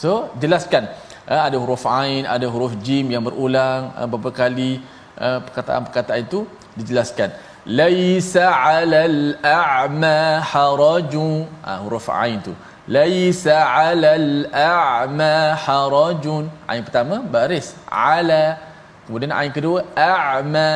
[0.01, 0.11] So
[0.43, 0.83] jelaskan.
[1.29, 4.71] Uh, ada huruf ain ada huruf jim yang berulang uh, beberapa kali
[5.19, 6.39] perkataan-perkataan itu
[6.79, 7.29] dijelaskan
[7.69, 11.45] laisa 'alal a'ma haraju.
[11.65, 12.53] Ha, huruf ain tu.
[12.95, 15.33] Laisa 'alal a'ma
[15.65, 16.49] harajun.
[16.69, 17.67] Ain pertama baris.
[17.85, 18.57] 'ala.
[19.05, 20.69] Kemudian ain kedua a'ma.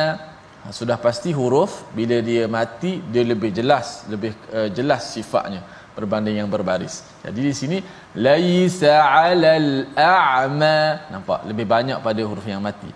[0.62, 5.60] Ha, sudah pasti huruf bila dia mati dia lebih jelas lebih uh, jelas sifatnya
[5.96, 6.94] berbanding yang berbaris.
[7.24, 7.78] Jadi di sini
[8.26, 10.78] laisa 'alal a'ma.
[11.14, 11.40] Nampak?
[11.50, 12.90] Lebih banyak pada huruf yang mati.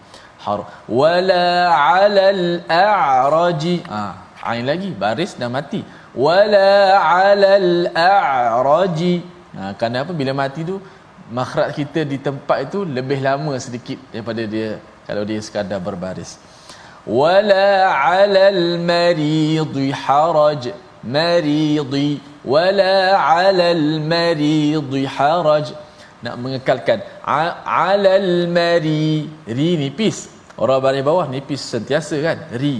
[0.48, 0.60] Har
[1.00, 1.44] wala
[1.76, 2.44] 'alal
[2.80, 3.76] a'raji.
[3.84, 5.80] Ah, ha, ain lagi baris dan mati.
[6.26, 9.14] Wala 'alal a'raji.
[9.56, 10.76] Ha, kerana apa bila mati tu
[11.38, 14.68] makhraj kita di tempat itu lebih lama sedikit daripada dia
[15.08, 16.40] kalau dia sekadar berbaris.
[17.18, 17.68] Wala
[18.04, 20.64] 'alal maridi haraj.
[21.14, 22.08] Maridi
[22.52, 22.94] wala
[23.26, 25.66] 'alal maridi haraj
[26.24, 32.38] nak mengekalkan 'alal mari ri nipis orang baris bawah nipis sentiasa kan?
[32.62, 32.76] Ri.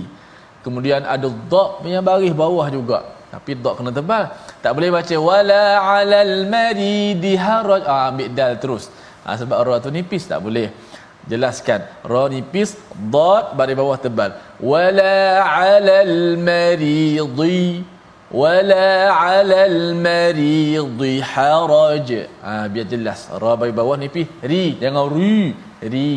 [0.66, 2.98] Kemudian ada dha yang baris bawah juga.
[3.32, 4.24] Tapi dha kena tebal.
[4.64, 7.82] Tak boleh baca wala 'alal maridi haraj.
[7.94, 8.84] Ah ambil dal terus.
[9.24, 10.72] Ha, sebab ra tu nipis tak boleh
[11.30, 11.80] jelaskan.
[12.12, 12.74] Ra nipis
[13.14, 14.30] dha baris bawah tebal.
[14.70, 17.84] Wala 'alal maridi.
[18.40, 18.86] Wala
[19.20, 22.08] 'alal maridi haraj.
[22.44, 23.20] Ha, biar jelas.
[23.42, 24.64] Ra bagi bawah ni pi ri.
[24.82, 25.52] Jangan ri
[25.94, 26.12] ri.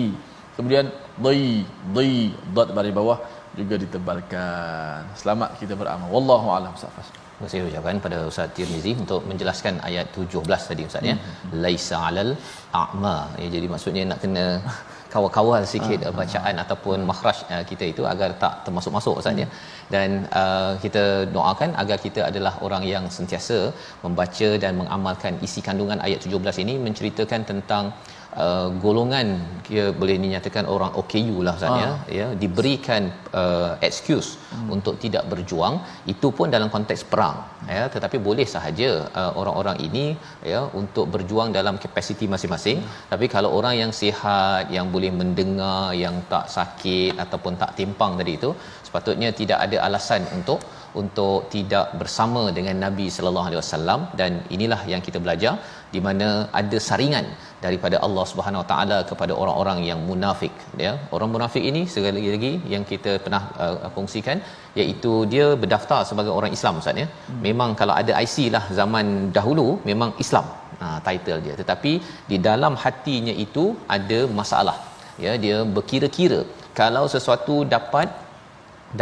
[0.56, 0.86] Kemudian
[1.26, 2.12] dhi dhi
[2.56, 3.18] dot bagi bawah
[3.60, 7.10] juga ditebalkan selamat kita beramal wallahu alam safas
[7.52, 11.16] saya ucapkan pada Ustaz Tirmizi untuk menjelaskan ayat 17 tadi Ustaz ya.
[11.18, 11.62] Hmm.
[11.64, 12.32] Laisa alal
[12.82, 13.16] a'ma.
[13.42, 14.46] Ya, jadi maksudnya nak kena
[15.14, 19.48] kawal-kawal sikit uh, bacaan uh, ataupun makhraj uh, kita itu agar tak termasuk-masuk Ustaz ya.
[19.50, 19.58] Hmm.
[19.94, 20.10] Dan
[20.42, 21.04] uh, kita
[21.36, 23.60] doakan agar kita adalah orang yang sentiasa
[24.06, 27.86] membaca dan mengamalkan isi kandungan ayat 17 ini menceritakan tentang
[28.46, 29.28] uh, golongan
[29.68, 31.90] dia boleh dinyatakan orang OKU lah Ustaz ya.
[31.90, 31.98] ah.
[32.20, 33.04] ya diberikan
[33.42, 34.68] uh, excuse hmm.
[34.76, 35.76] untuk tidak berjuang
[36.14, 37.38] itu pun dalam konteks perang
[37.76, 38.90] ya tetapi boleh sahaja
[39.20, 40.06] uh, orang-orang ini
[40.54, 43.00] ya untuk berjuang dalam kapasiti masing-masing hmm.
[43.14, 48.36] tapi kalau orang yang sihat yang boleh mendengar yang tak sakit ataupun tak timpang tadi
[48.40, 48.52] itu
[48.88, 50.60] sepatutnya tidak ada alasan untuk
[51.02, 54.02] untuk tidak bersama dengan Nabi sallallahu alaihi wasallam.
[54.20, 55.54] Dan inilah yang kita belajar
[55.94, 56.28] di mana
[56.60, 57.26] ada saringan
[57.66, 60.54] daripada Allah Subhanahu Wa Taala kepada orang-orang yang munafik
[60.86, 60.94] ya.
[61.16, 64.40] Orang munafik ini sekali lagi yang kita pernah uh, kongsikan
[64.82, 67.08] iaitu dia berdaftar sebagai orang Islam Ustaz ya.
[67.10, 67.42] Hmm.
[67.48, 69.06] memang kalau ada IC lah zaman
[69.38, 70.48] dahulu memang Islam
[70.82, 71.56] ha, title dia.
[71.62, 71.94] Tetapi
[72.32, 73.66] di dalam hatinya itu
[73.98, 74.78] ada masalah
[75.26, 75.34] ya.
[75.46, 76.42] Dia berkira-kira
[76.82, 78.10] kalau sesuatu dapat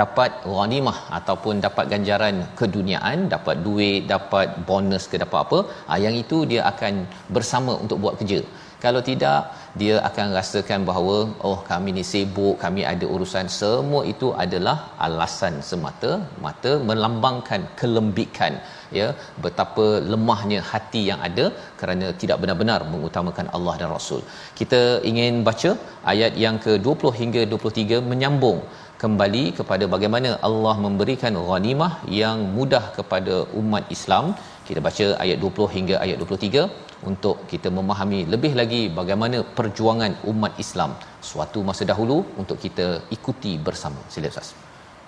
[0.01, 6.15] dapat ghanimah ataupun dapat ganjaran keduniaan dapat duit dapat bonus ke dapat apa ha, yang
[6.23, 6.93] itu dia akan
[7.37, 8.41] bersama untuk buat kerja.
[8.83, 9.39] Kalau tidak
[9.79, 11.15] dia akan rasakan bahawa
[11.47, 14.75] oh kami ni sibuk kami ada urusan semua itu adalah
[15.05, 16.11] alasan semata
[16.45, 18.53] mata melambangkan kelembikan
[18.99, 19.07] ya.
[19.45, 21.45] Betapa lemahnya hati yang ada
[21.81, 24.21] kerana tidak benar-benar mengutamakan Allah dan Rasul.
[24.59, 25.73] Kita ingin baca
[26.13, 28.61] ayat yang ke-20 hingga 23 menyambung
[29.03, 34.25] kembali kepada bagaimana Allah memberikan ghanimah yang mudah kepada umat Islam.
[34.67, 36.63] Kita baca ayat 20 hingga ayat 23
[37.11, 40.91] untuk kita memahami lebih lagi bagaimana perjuangan umat Islam
[41.29, 44.01] suatu masa dahulu untuk kita ikuti bersama.
[44.15, 44.49] Sila Ustaz.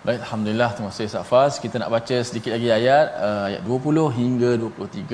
[0.06, 1.54] Baik, alhamdulillah terima kasih Safas.
[1.64, 5.12] Kita nak baca sedikit lagi ayat uh, ayat 20 hingga 23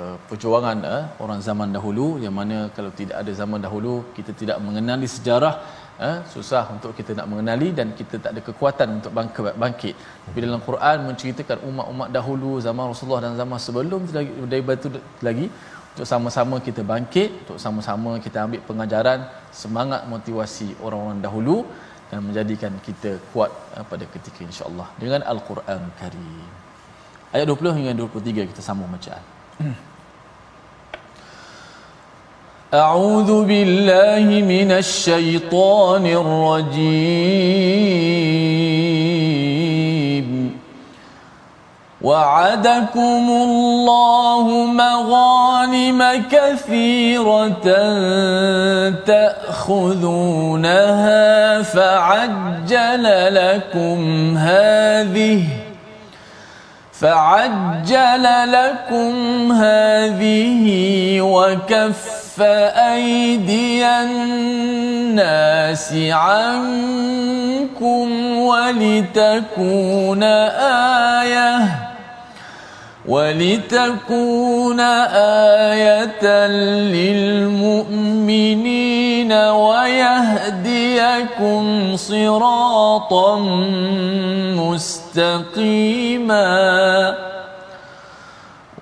[0.00, 4.58] uh, perjuangan uh, orang zaman dahulu yang mana kalau tidak ada zaman dahulu kita tidak
[4.66, 5.54] mengenali sejarah
[6.08, 9.94] eh, susah untuk kita nak mengenali dan kita tak ada kekuatan untuk bangkit, bangkit.
[10.26, 14.88] Tapi dalam Quran menceritakan umat-umat dahulu zaman Rasulullah dan zaman sebelum lagi dari itu
[15.28, 15.46] lagi
[15.92, 19.20] untuk sama-sama kita bangkit, untuk sama-sama kita ambil pengajaran,
[19.52, 21.56] semangat motivasi orang-orang dahulu
[22.10, 26.48] dan menjadikan kita kuat eh, pada ketika insya-Allah dengan Al-Quran Karim.
[27.30, 29.22] Ayat 20 hingga 23 kita sambung bacaan.
[32.74, 37.40] أعوذ بالله من الشيطان الرجيم.
[42.02, 47.66] وعدكم الله مغانم كثيرة
[49.06, 50.82] تأخذونها
[51.62, 53.04] فعجل
[53.34, 55.42] لكم هذه
[57.00, 60.66] فعجل لكم هذه
[61.20, 62.42] وكف
[62.76, 71.89] أيدي الناس عنكم ولتكون آيةً
[73.10, 74.80] ولتكون
[75.70, 76.46] آية
[77.26, 78.42] للمؤمنين
[79.32, 80.82] ويهديكم
[81.96, 83.38] صراطا
[85.10, 86.50] مستقيما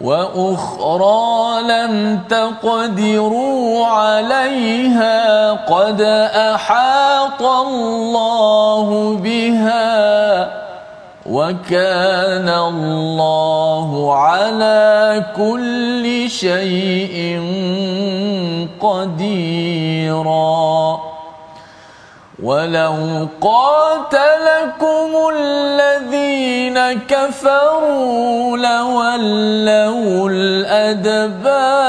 [0.01, 6.01] وأخرى لم تقدروا عليها قد
[6.35, 10.68] أحاط الله بها
[11.29, 17.41] وكان الله على كل شيء
[18.81, 20.39] قديرا.
[22.43, 31.89] ولو قاتلكم الذين كفروا لولوا الأدبار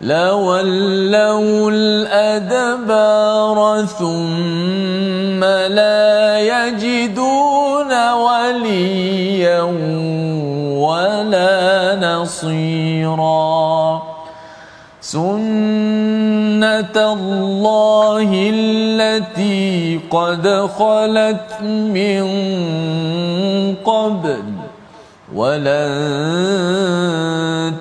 [0.00, 3.58] لولوا الأدبار
[3.98, 5.17] ثم
[5.68, 9.62] لا يجدون وليا
[10.84, 14.02] ولا نصيرا.
[15.00, 20.44] سنة الله التي قد
[20.78, 22.24] خلت من
[23.84, 24.44] قبل
[25.34, 25.88] ولن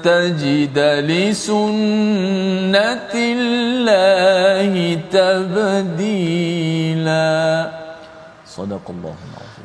[0.03, 0.77] تجد
[1.09, 4.73] لسنة الله
[5.11, 7.26] تبديلا.
[8.57, 9.15] Sadaqallah.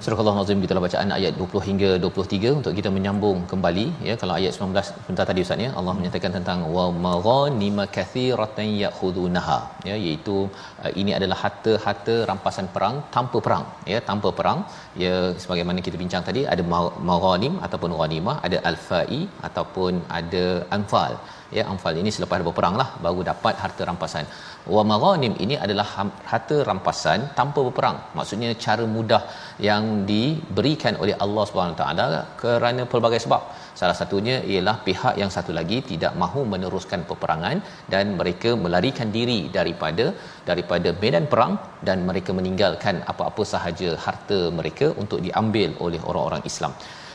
[0.04, 4.14] Surah Al-Azim kita bacaan ayat 20 hingga 23 untuk kita menyambung kembali ya.
[4.20, 5.70] Kalau ayat 19 sebentar tadi Ustaz ya.
[5.80, 9.58] Allah menyatakan tentang wa maghanima kathiratan ya'khudunaha
[9.90, 9.96] ya.
[10.06, 10.36] Iaitu
[10.84, 14.00] uh, ini adalah harta-harta rampasan perang tanpa perang ya.
[14.10, 14.60] Tanpa perang
[15.04, 16.64] ya sebagaimana kita bincang tadi ada
[17.10, 20.44] maghanim ataupun ghanimah ada alfa'i ataupun ada
[20.78, 21.14] anfal
[21.58, 24.26] ya anfal ini selepas berperang lah baru dapat harta rampasan.
[24.74, 25.86] Wa maghanim ini adalah
[26.30, 27.96] harta rampasan tanpa berperang.
[28.18, 29.22] Maksudnya cara mudah
[29.68, 33.42] yang diberikan oleh Allah Subhanahu taala kerana pelbagai sebab.
[33.80, 37.58] Salah satunya ialah pihak yang satu lagi tidak mahu meneruskan peperangan
[37.92, 40.06] dan mereka melarikan diri daripada
[40.50, 41.54] daripada medan perang
[41.88, 46.74] dan mereka meninggalkan apa-apa sahaja harta mereka untuk diambil oleh orang-orang Islam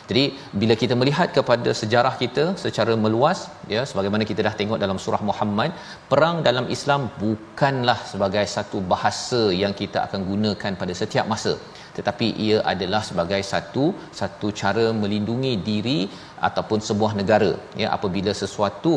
[0.10, 0.24] jadi
[0.60, 3.40] bila kita melihat kepada sejarah kita secara meluas
[3.74, 5.72] ya sebagaimana kita dah tengok dalam surah Muhammad
[6.12, 11.54] perang dalam Islam bukanlah sebagai satu bahasa yang kita akan gunakan pada setiap masa.
[11.98, 13.86] Tetapi ia adalah sebagai satu
[14.20, 16.00] satu cara melindungi diri
[16.48, 18.96] ataupun sebuah negara ya apabila sesuatu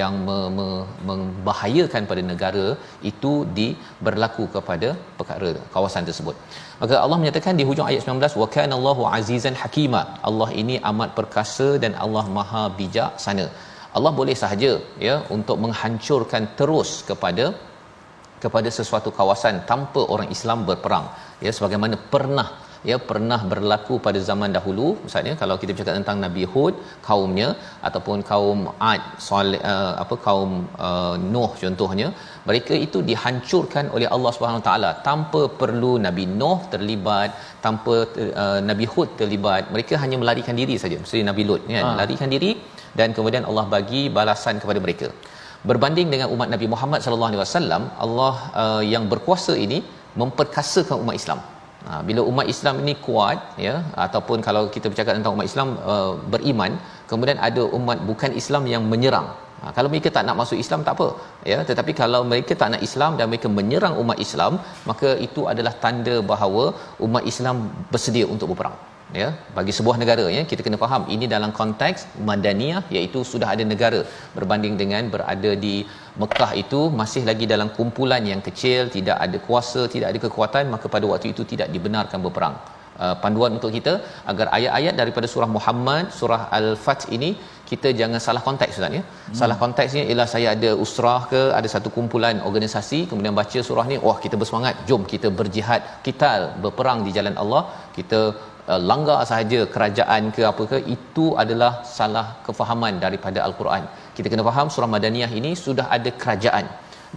[0.00, 0.66] yang me, me,
[1.08, 2.66] membahayakan pada negara
[3.10, 3.68] itu di
[4.06, 4.88] berlaku kepada
[5.18, 6.36] perkara kawasan tersebut.
[6.82, 10.02] Maka Allah menyatakan di hujung ayat 19 wa kana Allahu azizan hakima.
[10.30, 13.46] Allah ini amat perkasa dan Allah maha bijak sana.
[13.98, 14.72] Allah boleh sahaja
[15.06, 17.46] ya untuk menghancurkan terus kepada
[18.44, 21.06] kepada sesuatu kawasan tanpa orang Islam berperang
[21.44, 22.48] ya sebagaimana pernah
[22.88, 24.86] ya pernah berlaku pada zaman dahulu.
[25.06, 26.74] Misalnya kalau kita bercakap tentang Nabi Hud
[27.08, 27.48] kaumnya
[27.88, 28.60] ataupun kaum
[28.92, 30.52] Ad Saleh uh, apa kaum
[30.88, 32.08] uh, Nuh contohnya
[32.48, 34.90] mereka itu dihancurkan oleh Allah Subhanahu taala.
[35.08, 37.30] Tanpa perlu Nabi Nuh terlibat
[37.66, 37.96] tanpa
[38.44, 40.98] uh, Nabi Hud terlibat mereka hanya melarikan diri saja.
[41.06, 41.84] Seperti Nabi Lut kan?
[41.86, 41.94] Ha.
[42.00, 42.52] larikan diri
[42.98, 45.08] dan kemudian Allah bagi balasan kepada mereka.
[45.70, 49.78] Berbanding dengan umat Nabi Muhammad sallallahu alaihi wasallam Allah uh, yang berkuasa ini
[50.20, 51.40] memperkasakan umat Islam
[51.88, 56.12] Ha, bila umat Islam ini kuat ya ataupun kalau kita bercakap tentang umat Islam uh,
[56.32, 56.72] beriman
[57.10, 59.28] kemudian ada umat bukan Islam yang menyerang.
[59.62, 61.08] Ha, kalau mereka tak nak masuk Islam tak apa
[61.52, 61.58] ya.
[61.70, 64.52] Tetapi kalau mereka tak nak Islam dan mereka menyerang umat Islam
[64.90, 66.64] maka itu adalah tanda bahawa
[67.08, 67.56] umat Islam
[67.92, 68.78] bersedia untuk berperang
[69.18, 73.64] ya bagi sebuah negara ya kita kena faham ini dalam konteks madaniyah iaitu sudah ada
[73.72, 74.00] negara
[74.36, 75.74] berbanding dengan berada di
[76.22, 80.88] Mekah itu masih lagi dalam kumpulan yang kecil tidak ada kuasa tidak ada kekuatan maka
[80.94, 82.56] pada waktu itu tidak dibenarkan berperang
[83.04, 83.94] uh, panduan untuk kita
[84.32, 87.30] agar ayat-ayat daripada surah Muhammad surah Al-Fath ini
[87.70, 89.02] kita jangan salah konteks ustaz ya.
[89.02, 89.34] Hmm.
[89.40, 93.96] Salah konteksnya ialah saya ada usrah ke ada satu kumpulan organisasi kemudian baca surah ni
[94.06, 96.30] wah kita bersemangat jom kita berjihad kita
[96.64, 97.62] berperang di jalan Allah
[97.98, 98.20] kita
[98.72, 103.84] uh, langgar sahaja kerajaan ke apa ke itu adalah salah kefahaman daripada al-Quran.
[104.16, 106.68] Kita kena faham surah Madaniyah ini sudah ada kerajaan.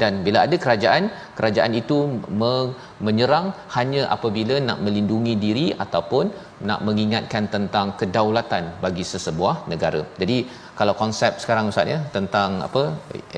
[0.02, 1.04] dan bila ada kerajaan
[1.38, 1.98] kerajaan itu
[2.42, 2.74] me-
[3.06, 6.26] menyerang hanya apabila nak melindungi diri ataupun
[6.70, 10.38] nak mengingatkan tentang kedaulatan bagi sesebuah negara jadi
[10.80, 12.84] kalau konsep sekarang ustaz ya tentang apa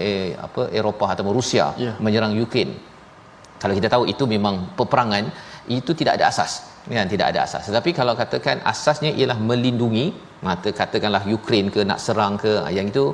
[0.05, 1.95] eh, apa Eropah atau Rusia yeah.
[2.05, 2.75] menyerang Ukraine
[3.63, 5.25] kalau kita tahu itu memang peperangan
[5.79, 6.51] itu tidak ada asas.
[6.85, 7.63] Kan tidak ada asas.
[7.69, 10.05] Tetapi kalau katakan asasnya ialah melindungi
[10.47, 13.05] maka katakanlah Ukraine ke nak serang ke yang itu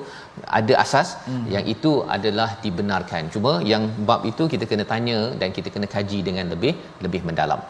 [0.60, 1.10] ada asas.
[1.28, 1.46] Hmm.
[1.54, 3.32] yang itu adalah dibenarkan.
[3.34, 6.74] Cuma yang bab itu kita kena tanya dan kita kena kaji dengan lebih
[7.06, 7.62] lebih mendalam.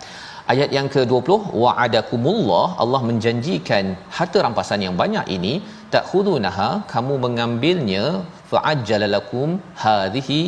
[0.51, 1.31] Ayat yang ke-20
[1.63, 3.85] wa'adakumullah Allah menjanjikan
[4.17, 5.53] harta rampasan yang banyak ini
[5.95, 8.03] takhudunaha kamu mengambilnya
[8.51, 9.49] fa'ajjalalakum
[9.83, 10.41] hadhihi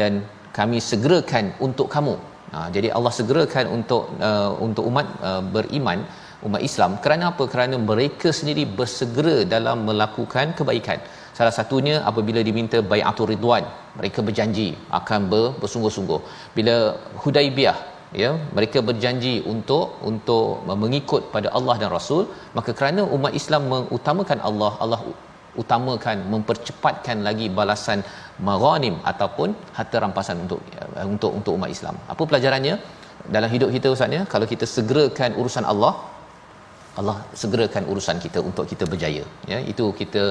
[0.00, 0.12] dan
[0.58, 2.14] kami segerakan untuk kamu
[2.52, 6.00] Ha, jadi Allah segerakan untuk uh, untuk umat uh, beriman
[6.46, 6.92] umat Islam.
[7.04, 7.44] Kerana apa?
[7.52, 11.00] Kerana mereka sendiri bersegera dalam melakukan kebaikan.
[11.38, 13.64] Salah satunya apabila diminta bai'atul ridwan.
[13.98, 14.68] Mereka berjanji
[14.98, 16.20] akan ber, bersungguh-sungguh.
[16.56, 16.76] Bila
[17.22, 17.78] Hudaibiyah
[18.22, 22.22] ya mereka berjanji untuk untuk mengikut pada Allah dan Rasul
[22.56, 25.00] maka kerana umat Islam mengutamakan Allah Allah
[25.62, 28.00] utamakan mempercepatkan lagi balasan
[28.48, 30.60] maghanim ataupun harta rampasan untuk
[31.14, 31.96] untuk untuk umat Islam.
[32.12, 32.76] Apa pelajarannya?
[33.34, 34.22] Dalam hidup kita ustaz ya?
[34.32, 35.92] Kalau kita segerakan urusan Allah,
[37.00, 39.24] Allah segerakan urusan kita untuk kita berjaya.
[39.52, 40.22] Ya itu kita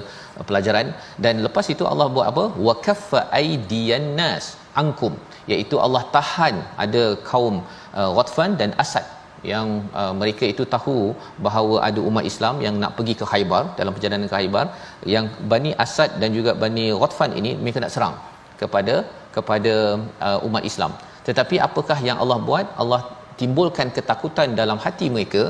[0.49, 0.87] pelajaran.
[1.25, 2.45] Dan lepas itu Allah buat apa?
[2.67, 4.47] Wa kaffa aidiyan nas
[4.81, 5.13] ankum.
[5.51, 6.55] Iaitu Allah tahan
[6.85, 7.55] ada kaum
[7.99, 9.06] uh, Ghatfan dan Asad
[9.51, 9.67] yang
[10.01, 10.97] uh, mereka itu tahu
[11.45, 14.65] bahawa ada umat Islam yang nak pergi ke Khaybar dalam perjalanan ke Khaybar
[15.13, 18.15] yang Bani Asad dan juga Bani Ghatfan ini mereka nak serang
[18.61, 18.95] kepada
[19.35, 19.73] kepada
[20.27, 20.91] uh, umat Islam.
[21.27, 22.67] Tetapi apakah yang Allah buat?
[22.81, 23.01] Allah
[23.41, 25.43] timbulkan ketakutan dalam hati mereka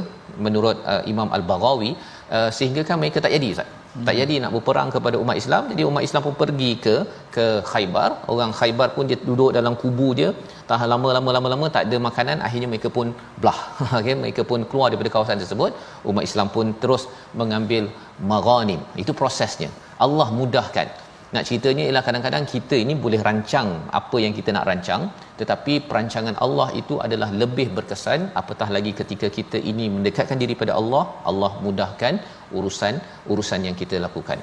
[0.46, 1.92] menurut uh, Imam Al-Baghawi
[2.38, 4.06] uh, sehingga kan mereka tak jadi Ustaz hmm.
[4.08, 6.96] tak jadi nak berperang kepada umat Islam jadi umat Islam pun pergi ke
[7.36, 8.10] ke Khaybar.
[8.34, 10.30] Orang Khaybar pun dia duduk dalam kubu dia
[10.70, 13.10] tahan lama-lama lama-lama tak ada makanan akhirnya mereka pun
[13.42, 13.60] belah.
[14.00, 15.74] Okey mereka pun keluar daripada kawasan tersebut.
[16.12, 17.06] Umat Islam pun terus
[17.42, 17.86] mengambil
[18.32, 19.72] maghanim itu prosesnya.
[20.06, 20.88] Allah mudahkan
[21.36, 23.70] nak ceritanya ialah kadang-kadang kita ini boleh rancang
[24.00, 25.02] apa yang kita nak rancang
[25.40, 28.22] tetapi perancangan Allah itu adalah lebih berkesan.
[28.42, 32.14] Apatah lagi ketika kita ini mendekatkan diri pada Allah Allah mudahkan
[32.58, 32.96] urusan
[33.34, 34.40] urusan yang kita lakukan.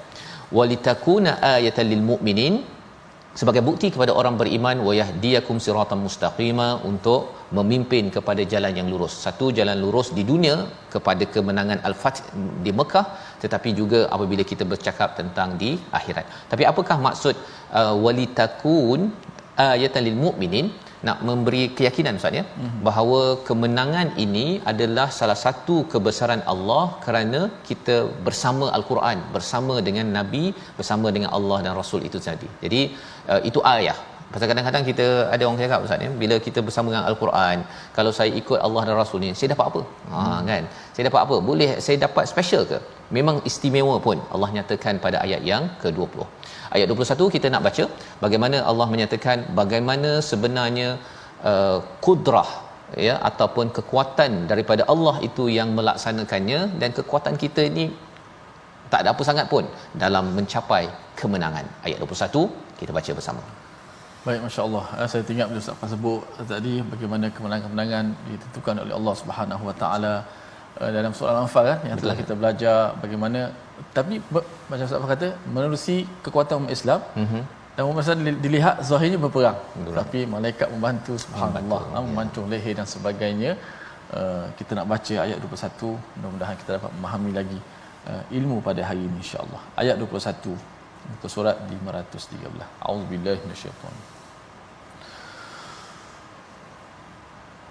[0.59, 2.55] Walitakuna ayatan lil mu'minin
[3.41, 7.20] sebagai bukti kepada orang beriman wayahdiyakum siratan mustaqima untuk
[7.57, 9.14] memimpin kepada jalan yang lurus.
[9.26, 10.57] Satu jalan lurus di dunia
[10.95, 12.20] kepada kemenangan al-fath
[12.64, 13.07] di Mekah
[13.43, 16.26] tetapi juga apabila kita bercakap tentang di akhirat.
[16.53, 17.35] Tapi apakah maksud
[17.80, 19.11] uh, walitakun
[19.59, 20.66] ayatan lil mu'minin
[21.07, 22.44] nak memberi keyakinan ustaz ya?
[22.46, 22.80] Mm-hmm.
[22.88, 27.96] bahawa kemenangan ini adalah salah satu kebesaran Allah kerana kita
[28.26, 30.44] bersama al-Quran bersama dengan nabi
[30.80, 32.50] bersama dengan Allah dan rasul itu tadi.
[32.64, 32.82] Jadi
[33.32, 33.98] uh, itu ayah
[34.35, 35.05] Pasal kadang-kadang kita
[35.35, 37.59] ada orang cakap ustaz ya bila kita bersama dengan al-Quran
[37.97, 39.82] kalau saya ikut Allah dan Rasul ni saya dapat apa?
[40.12, 40.41] Ha hmm.
[40.51, 40.62] kan.
[40.95, 41.37] Saya dapat apa?
[41.51, 42.78] Boleh saya dapat special ke?
[43.16, 46.26] Memang istimewa pun Allah nyatakan pada ayat yang ke-20.
[46.74, 47.85] Ayat 21 kita nak baca
[48.24, 50.89] bagaimana Allah menyatakan bagaimana sebenarnya
[51.51, 52.51] uh, kudrah
[53.09, 57.85] ya ataupun kekuatan daripada Allah itu yang melaksanakannya dan kekuatan kita ini
[58.93, 59.66] tak ada apa sangat pun
[60.05, 60.85] dalam mencapai
[61.20, 61.68] kemenangan.
[61.87, 63.45] Ayat 21 kita baca bersama.
[64.25, 64.85] Baik, Masya Allah.
[65.01, 66.20] Eh, saya tinggal bila Ustaz sebut
[66.53, 70.14] tadi bagaimana kemenangan-kemenangan ditentukan oleh Allah Subhanahu Wa Taala
[70.81, 73.41] eh, dalam surah Al-Anfal kan yang telah kita belajar bagaimana
[73.93, 74.14] tapi
[74.70, 77.43] macam Ustaz kata menerusi kekuatan umat Islam mm-hmm.
[77.77, 79.93] dan umat Islam dilihat zahirnya berperang Betul.
[80.01, 82.09] tapi malaikat membantu subhanallah membantu, ya.
[82.09, 83.53] memancung leher dan sebagainya
[84.16, 87.61] uh, kita nak baca ayat 21 mudah-mudahan kita dapat memahami lagi
[88.09, 90.55] uh, ilmu pada hari ini insya-Allah ayat 21
[91.12, 94.13] muka surat 513 auzubillahi minasyaitanir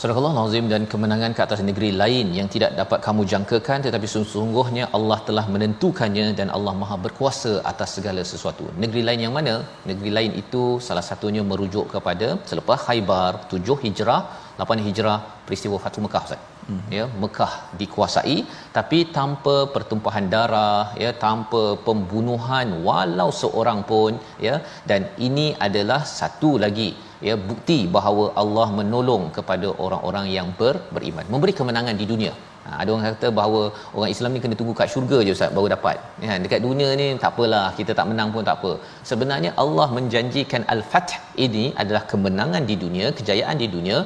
[0.02, 4.84] Surah Al-Azim dan kemenangan ke atas negeri lain yang tidak dapat kamu jangkakan tetapi sesungguhnya
[4.96, 8.64] Allah telah menentukannya dan Allah Maha berkuasa atas segala sesuatu.
[8.84, 9.54] Negeri lain yang mana?
[9.90, 14.20] Negeri lain itu salah satunya merujuk kepada selepas Khaybar 7 Hijrah
[14.64, 16.82] 8 Hijrah peristiwa Fathu Mekah Ustaz hmm.
[16.96, 18.36] ya Mekah dikuasai
[18.78, 24.56] tapi tanpa pertumpahan darah ya tanpa pembunuhan walau seorang pun ya
[24.92, 26.90] dan ini adalah satu lagi
[27.28, 32.32] ya bukti bahawa Allah menolong kepada orang-orang yang ber, beriman memberi kemenangan di dunia
[32.64, 33.60] Ha, ada orang kata bahawa
[33.96, 35.96] orang Islam ni kena tunggu kat syurga je Ustaz baru dapat.
[36.24, 38.72] Ya, dekat dunia ni tak apalah, kita tak menang pun tak apa.
[39.10, 41.14] Sebenarnya Allah menjanjikan al-fath
[41.46, 43.98] ini adalah kemenangan di dunia, kejayaan di dunia.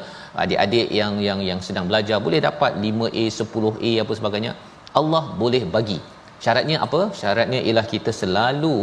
[0.44, 4.54] Adik-adik yang yang yang sedang belajar boleh dapat 5A, 10A apa sebagainya.
[5.00, 6.00] Allah boleh bagi.
[6.44, 7.00] Syaratnya apa?
[7.20, 8.76] Syaratnya ialah kita selalu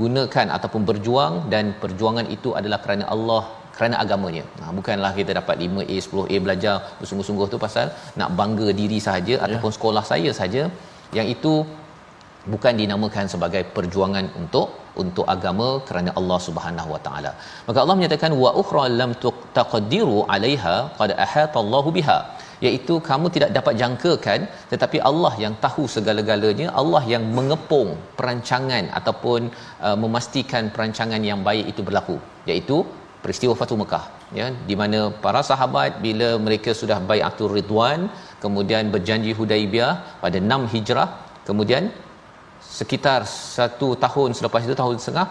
[0.00, 3.42] gunakan ataupun berjuang dan perjuangan itu adalah kerana Allah
[3.80, 4.44] kerana agamanya.
[4.60, 7.86] Ha, bukanlah kita dapat 5A, 10A belajar bersungguh-sungguh tu pasal
[8.20, 9.42] nak bangga diri sahaja ya.
[9.46, 10.64] ataupun sekolah saya saja
[11.18, 11.54] yang itu
[12.52, 14.68] bukan dinamakan sebagai perjuangan untuk
[15.02, 17.32] untuk agama kerana Allah Subhanahu Wa Taala.
[17.68, 19.10] Maka Allah menyatakan wa ukhra lam
[19.58, 22.18] taqdiru 'alaiha qad ahata Allah biha
[22.66, 24.40] iaitu kamu tidak dapat jangkakan
[24.72, 29.40] tetapi Allah yang tahu segala-galanya Allah yang mengepung perancangan ataupun
[29.86, 32.16] uh, memastikan perancangan yang baik itu berlaku
[32.50, 32.78] iaitu
[33.24, 34.04] peristiwa Fatu Mekah
[34.38, 38.00] ya di mana para sahabat bila mereka sudah baiatul ridwan
[38.44, 39.92] kemudian berjanji Hudaibiyah
[40.24, 41.08] pada 6 Hijrah
[41.48, 41.84] kemudian
[42.78, 45.28] sekitar satu tahun selepas itu tahun setengah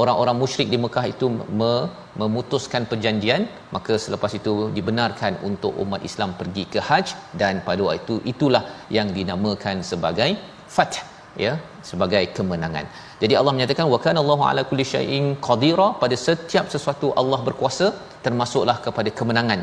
[0.00, 1.26] orang-orang musyrik di Mekah itu
[1.60, 1.88] me-
[2.22, 3.42] memutuskan perjanjian
[3.74, 8.64] maka selepas itu dibenarkan untuk umat Islam pergi ke haji dan pada waktu itu itulah
[8.96, 10.30] yang dinamakan sebagai
[10.76, 10.98] fath
[11.44, 11.52] ya
[11.90, 12.86] sebagai kemenangan.
[13.22, 17.86] Jadi Allah menyatakan wa kana Allahu ala kulli syai'in qadira pada setiap sesuatu Allah berkuasa
[18.26, 19.62] termasuklah kepada kemenangan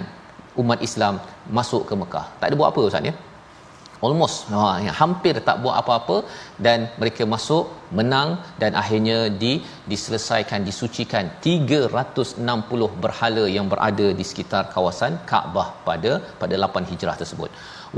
[0.61, 1.15] umat Islam
[1.57, 2.25] masuk ke Mekah.
[2.39, 3.15] Tak ada buat apa ustaz ya?
[4.05, 6.17] Almost ha, ya, hampir tak buat apa-apa
[6.65, 7.65] dan mereka masuk
[7.97, 8.29] menang
[8.61, 9.53] dan akhirnya di
[9.91, 17.49] diselesaikan disucikan 360 berhala yang berada di sekitar kawasan Kaabah pada pada 8 Hijrah tersebut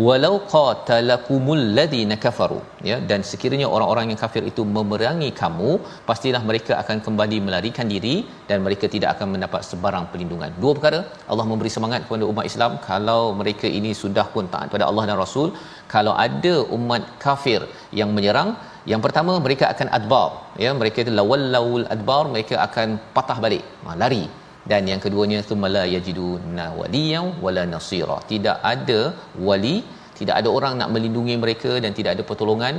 [0.05, 2.59] walau qatalakumul ladina kafaru.
[2.89, 5.71] Ya dan sekiranya orang-orang yang kafir itu memerangi kamu
[6.09, 8.15] pastilah mereka akan kembali melarikan diri
[8.49, 10.51] dan mereka tidak akan mendapat sebarang perlindungan.
[10.63, 14.87] Dua perkara Allah memberi semangat kepada umat Islam kalau mereka ini sudah pun taat pada
[14.89, 15.49] Allah dan Rasul.
[15.93, 17.61] Kalau ada umat kafir
[17.99, 18.49] yang menyerang
[18.91, 20.27] yang pertama mereka akan adbar.
[20.63, 23.63] Ya mereka itu lawal adbar mereka akan patah balik.
[23.85, 24.25] Ha, lari
[24.71, 28.99] dan yang keduanya sumala yajidu nawaliyan wala nasira tidak ada
[29.47, 29.75] wali
[30.19, 32.75] tidak ada orang nak melindungi mereka dan tidak ada pertolongan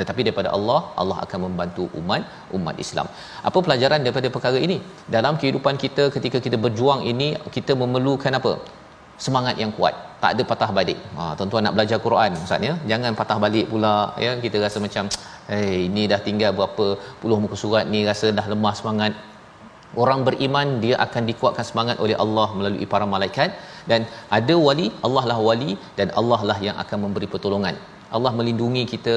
[0.00, 2.22] tetapi daripada Allah Allah akan membantu umat
[2.56, 3.06] umat Islam.
[3.48, 4.76] Apa pelajaran daripada perkara ini?
[5.16, 8.52] Dalam kehidupan kita ketika kita berjuang ini kita memerlukan apa?
[9.24, 9.94] Semangat yang kuat.
[10.22, 10.98] Tak ada patah balik.
[11.16, 12.74] Ha tuan-tuan nak belajar Quran ustaz ya.
[12.92, 13.94] Jangan patah balik pula
[14.26, 15.04] ya kita rasa macam
[15.56, 16.86] eh hey, ini dah tinggal berapa
[17.20, 19.12] puluh muka surat ni rasa dah lemah semangat
[20.02, 23.52] orang beriman dia akan dikuatkan semangat oleh Allah melalui para malaikat.
[23.90, 24.04] Dan
[24.38, 27.74] ada wali Allah lah wali dan Allah lah yang akan memberi pertolongan
[28.16, 29.14] Allah melindungi kita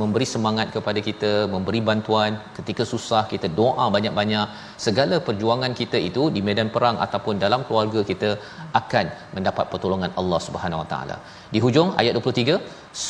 [0.00, 2.32] memberi semangat kepada kita memberi bantuan.
[2.58, 4.46] Ketika susah kita doa banyak-banyak.
[4.86, 8.30] Segala perjuangan kita itu di medan perang ataupun dalam keluarga kita
[8.80, 11.16] akan mendapat pertolongan Allah Subhanahu Wa Taala.
[11.54, 12.58] Di hujung ayat 23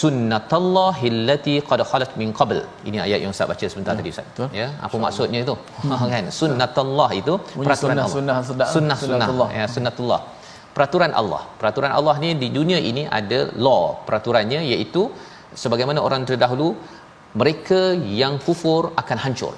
[0.01, 2.59] sunnatallahi allati qad khalat min qabl.
[2.89, 4.27] Ini ayat yang Ustaz baca sebentar ya, tadi Ustaz.
[4.31, 4.49] betul.
[4.61, 5.57] ya apa maksudnya itu?
[5.85, 6.09] Hmm.
[6.15, 6.25] kan?
[6.41, 7.35] Sunnatullah itu
[7.67, 8.17] peraturan sunnah, Allah.
[8.17, 8.39] sunnah
[8.75, 9.49] sunnah sunnah sunnah.
[9.59, 10.21] ya sunnatullah
[10.77, 11.43] peraturan Allah.
[11.61, 13.85] Peraturan Allah ni di dunia ini ada law.
[14.07, 15.03] Peraturannya iaitu
[15.63, 16.69] sebagaimana orang terdahulu
[17.41, 17.81] mereka
[18.23, 19.55] yang kufur akan hancur.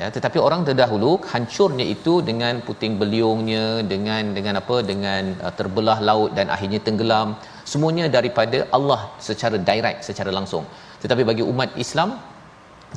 [0.00, 5.98] Ya tetapi orang terdahulu hancurnya itu dengan puting beliungnya dengan dengan apa dengan uh, terbelah
[6.08, 7.28] laut dan akhirnya tenggelam.
[7.72, 10.64] Semuanya daripada Allah secara direct secara langsung.
[11.02, 12.10] Tetapi bagi umat Islam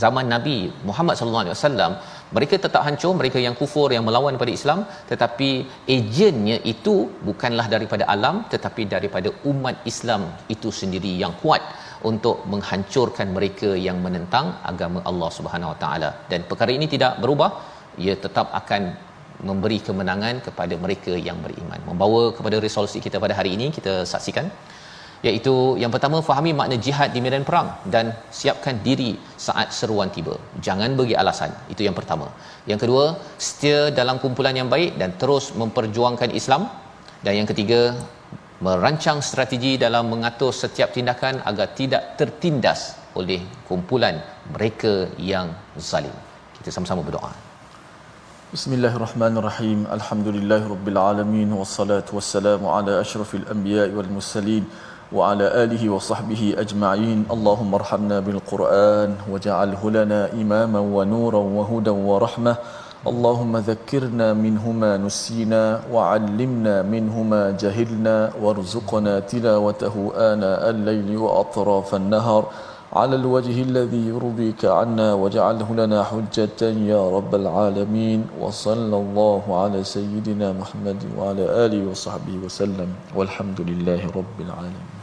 [0.04, 0.58] zaman Nabi
[0.88, 1.92] Muhammad sallallahu alaihi wasallam
[2.36, 4.80] mereka tetap hancur mereka yang kufur yang melawan pada Islam
[5.12, 5.50] tetapi
[5.96, 6.96] ejennya itu
[7.30, 10.24] bukanlah daripada alam tetapi daripada umat Islam
[10.56, 11.62] itu sendiri yang kuat
[12.10, 16.10] untuk menghancurkan mereka yang menentang agama Allah Subhanahu Wa Taala.
[16.32, 17.50] Dan perkara ini tidak berubah
[18.04, 18.82] ia tetap akan
[19.50, 21.80] memberi kemenangan kepada mereka yang beriman.
[21.90, 24.48] Membawa kepada resolusi kita pada hari ini kita saksikan
[25.28, 28.06] iaitu yang pertama fahami makna jihad di medan perang dan
[28.40, 29.12] siapkan diri
[29.46, 30.36] saat seruan tiba.
[30.68, 31.52] Jangan bagi alasan.
[31.74, 32.28] Itu yang pertama.
[32.72, 33.06] Yang kedua
[33.48, 36.64] setia dalam kumpulan yang baik dan terus memperjuangkan Islam.
[37.26, 37.82] Dan yang ketiga
[38.66, 42.82] merancang strategi dalam mengatur setiap tindakan agar tidak tertindas
[43.20, 44.16] oleh kumpulan
[44.54, 44.94] mereka
[45.32, 45.50] yang
[45.90, 46.16] zalim.
[46.58, 47.32] Kita sama-sama berdoa.
[48.56, 49.80] Bismillahirrahmanirrahim.
[49.98, 51.00] Alhamdulillahirabbil
[51.62, 54.64] wassalatu wassalamu ala asyrafil anbiya'i wal mursalin
[57.30, 62.58] Allahumma arhamna bil Qur'an waj'alhu lana imaman wa nuran wa hudan wa rahmah
[63.06, 69.96] اللهم ذكرنا منه ما نسينا وعلمنا منه ما جهلنا وارزقنا تلاوته
[70.34, 72.44] آناء الليل وأطراف النهر
[72.94, 78.42] على الوجه الذي يرضيك عنا واجعله لنا حجة يا رب العالمين.
[78.42, 82.90] وصلى الله على سيدنا محمد وعلى آله وصحبه وسلم.
[83.16, 84.95] والحمد لله رب العالمين.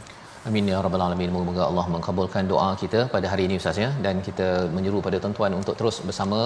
[0.49, 1.29] Amin ya rabbal alamin.
[1.33, 3.89] Moga-moga Allah mengabulkan doa kita pada hari ini Ustaz ya.
[4.05, 6.39] Dan kita menyeru pada tuan-tuan untuk terus bersama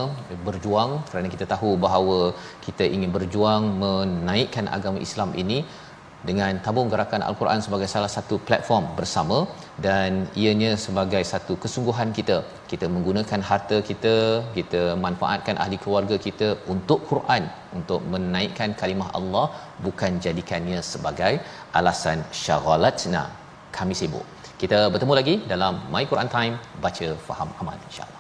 [0.47, 0.91] berjuang.
[1.09, 2.17] Kerana kita tahu bahawa
[2.65, 5.57] kita ingin berjuang menaikkan agama Islam ini
[6.29, 9.39] dengan tabung gerakan Al-Quran sebagai salah satu platform bersama.
[9.87, 12.37] Dan ianya sebagai satu kesungguhan kita.
[12.73, 14.15] Kita menggunakan harta kita
[14.59, 19.47] kita manfaatkan ahli keluarga kita untuk Quran untuk menaikkan kalimah Allah
[19.87, 21.33] bukan jadikannya sebagai
[21.81, 23.25] alasan syaghalatna
[23.71, 24.25] kami sibuk.
[24.57, 26.55] Kita bertemu lagi dalam My Quran Time.
[26.81, 28.16] Baca faham amal insyaallah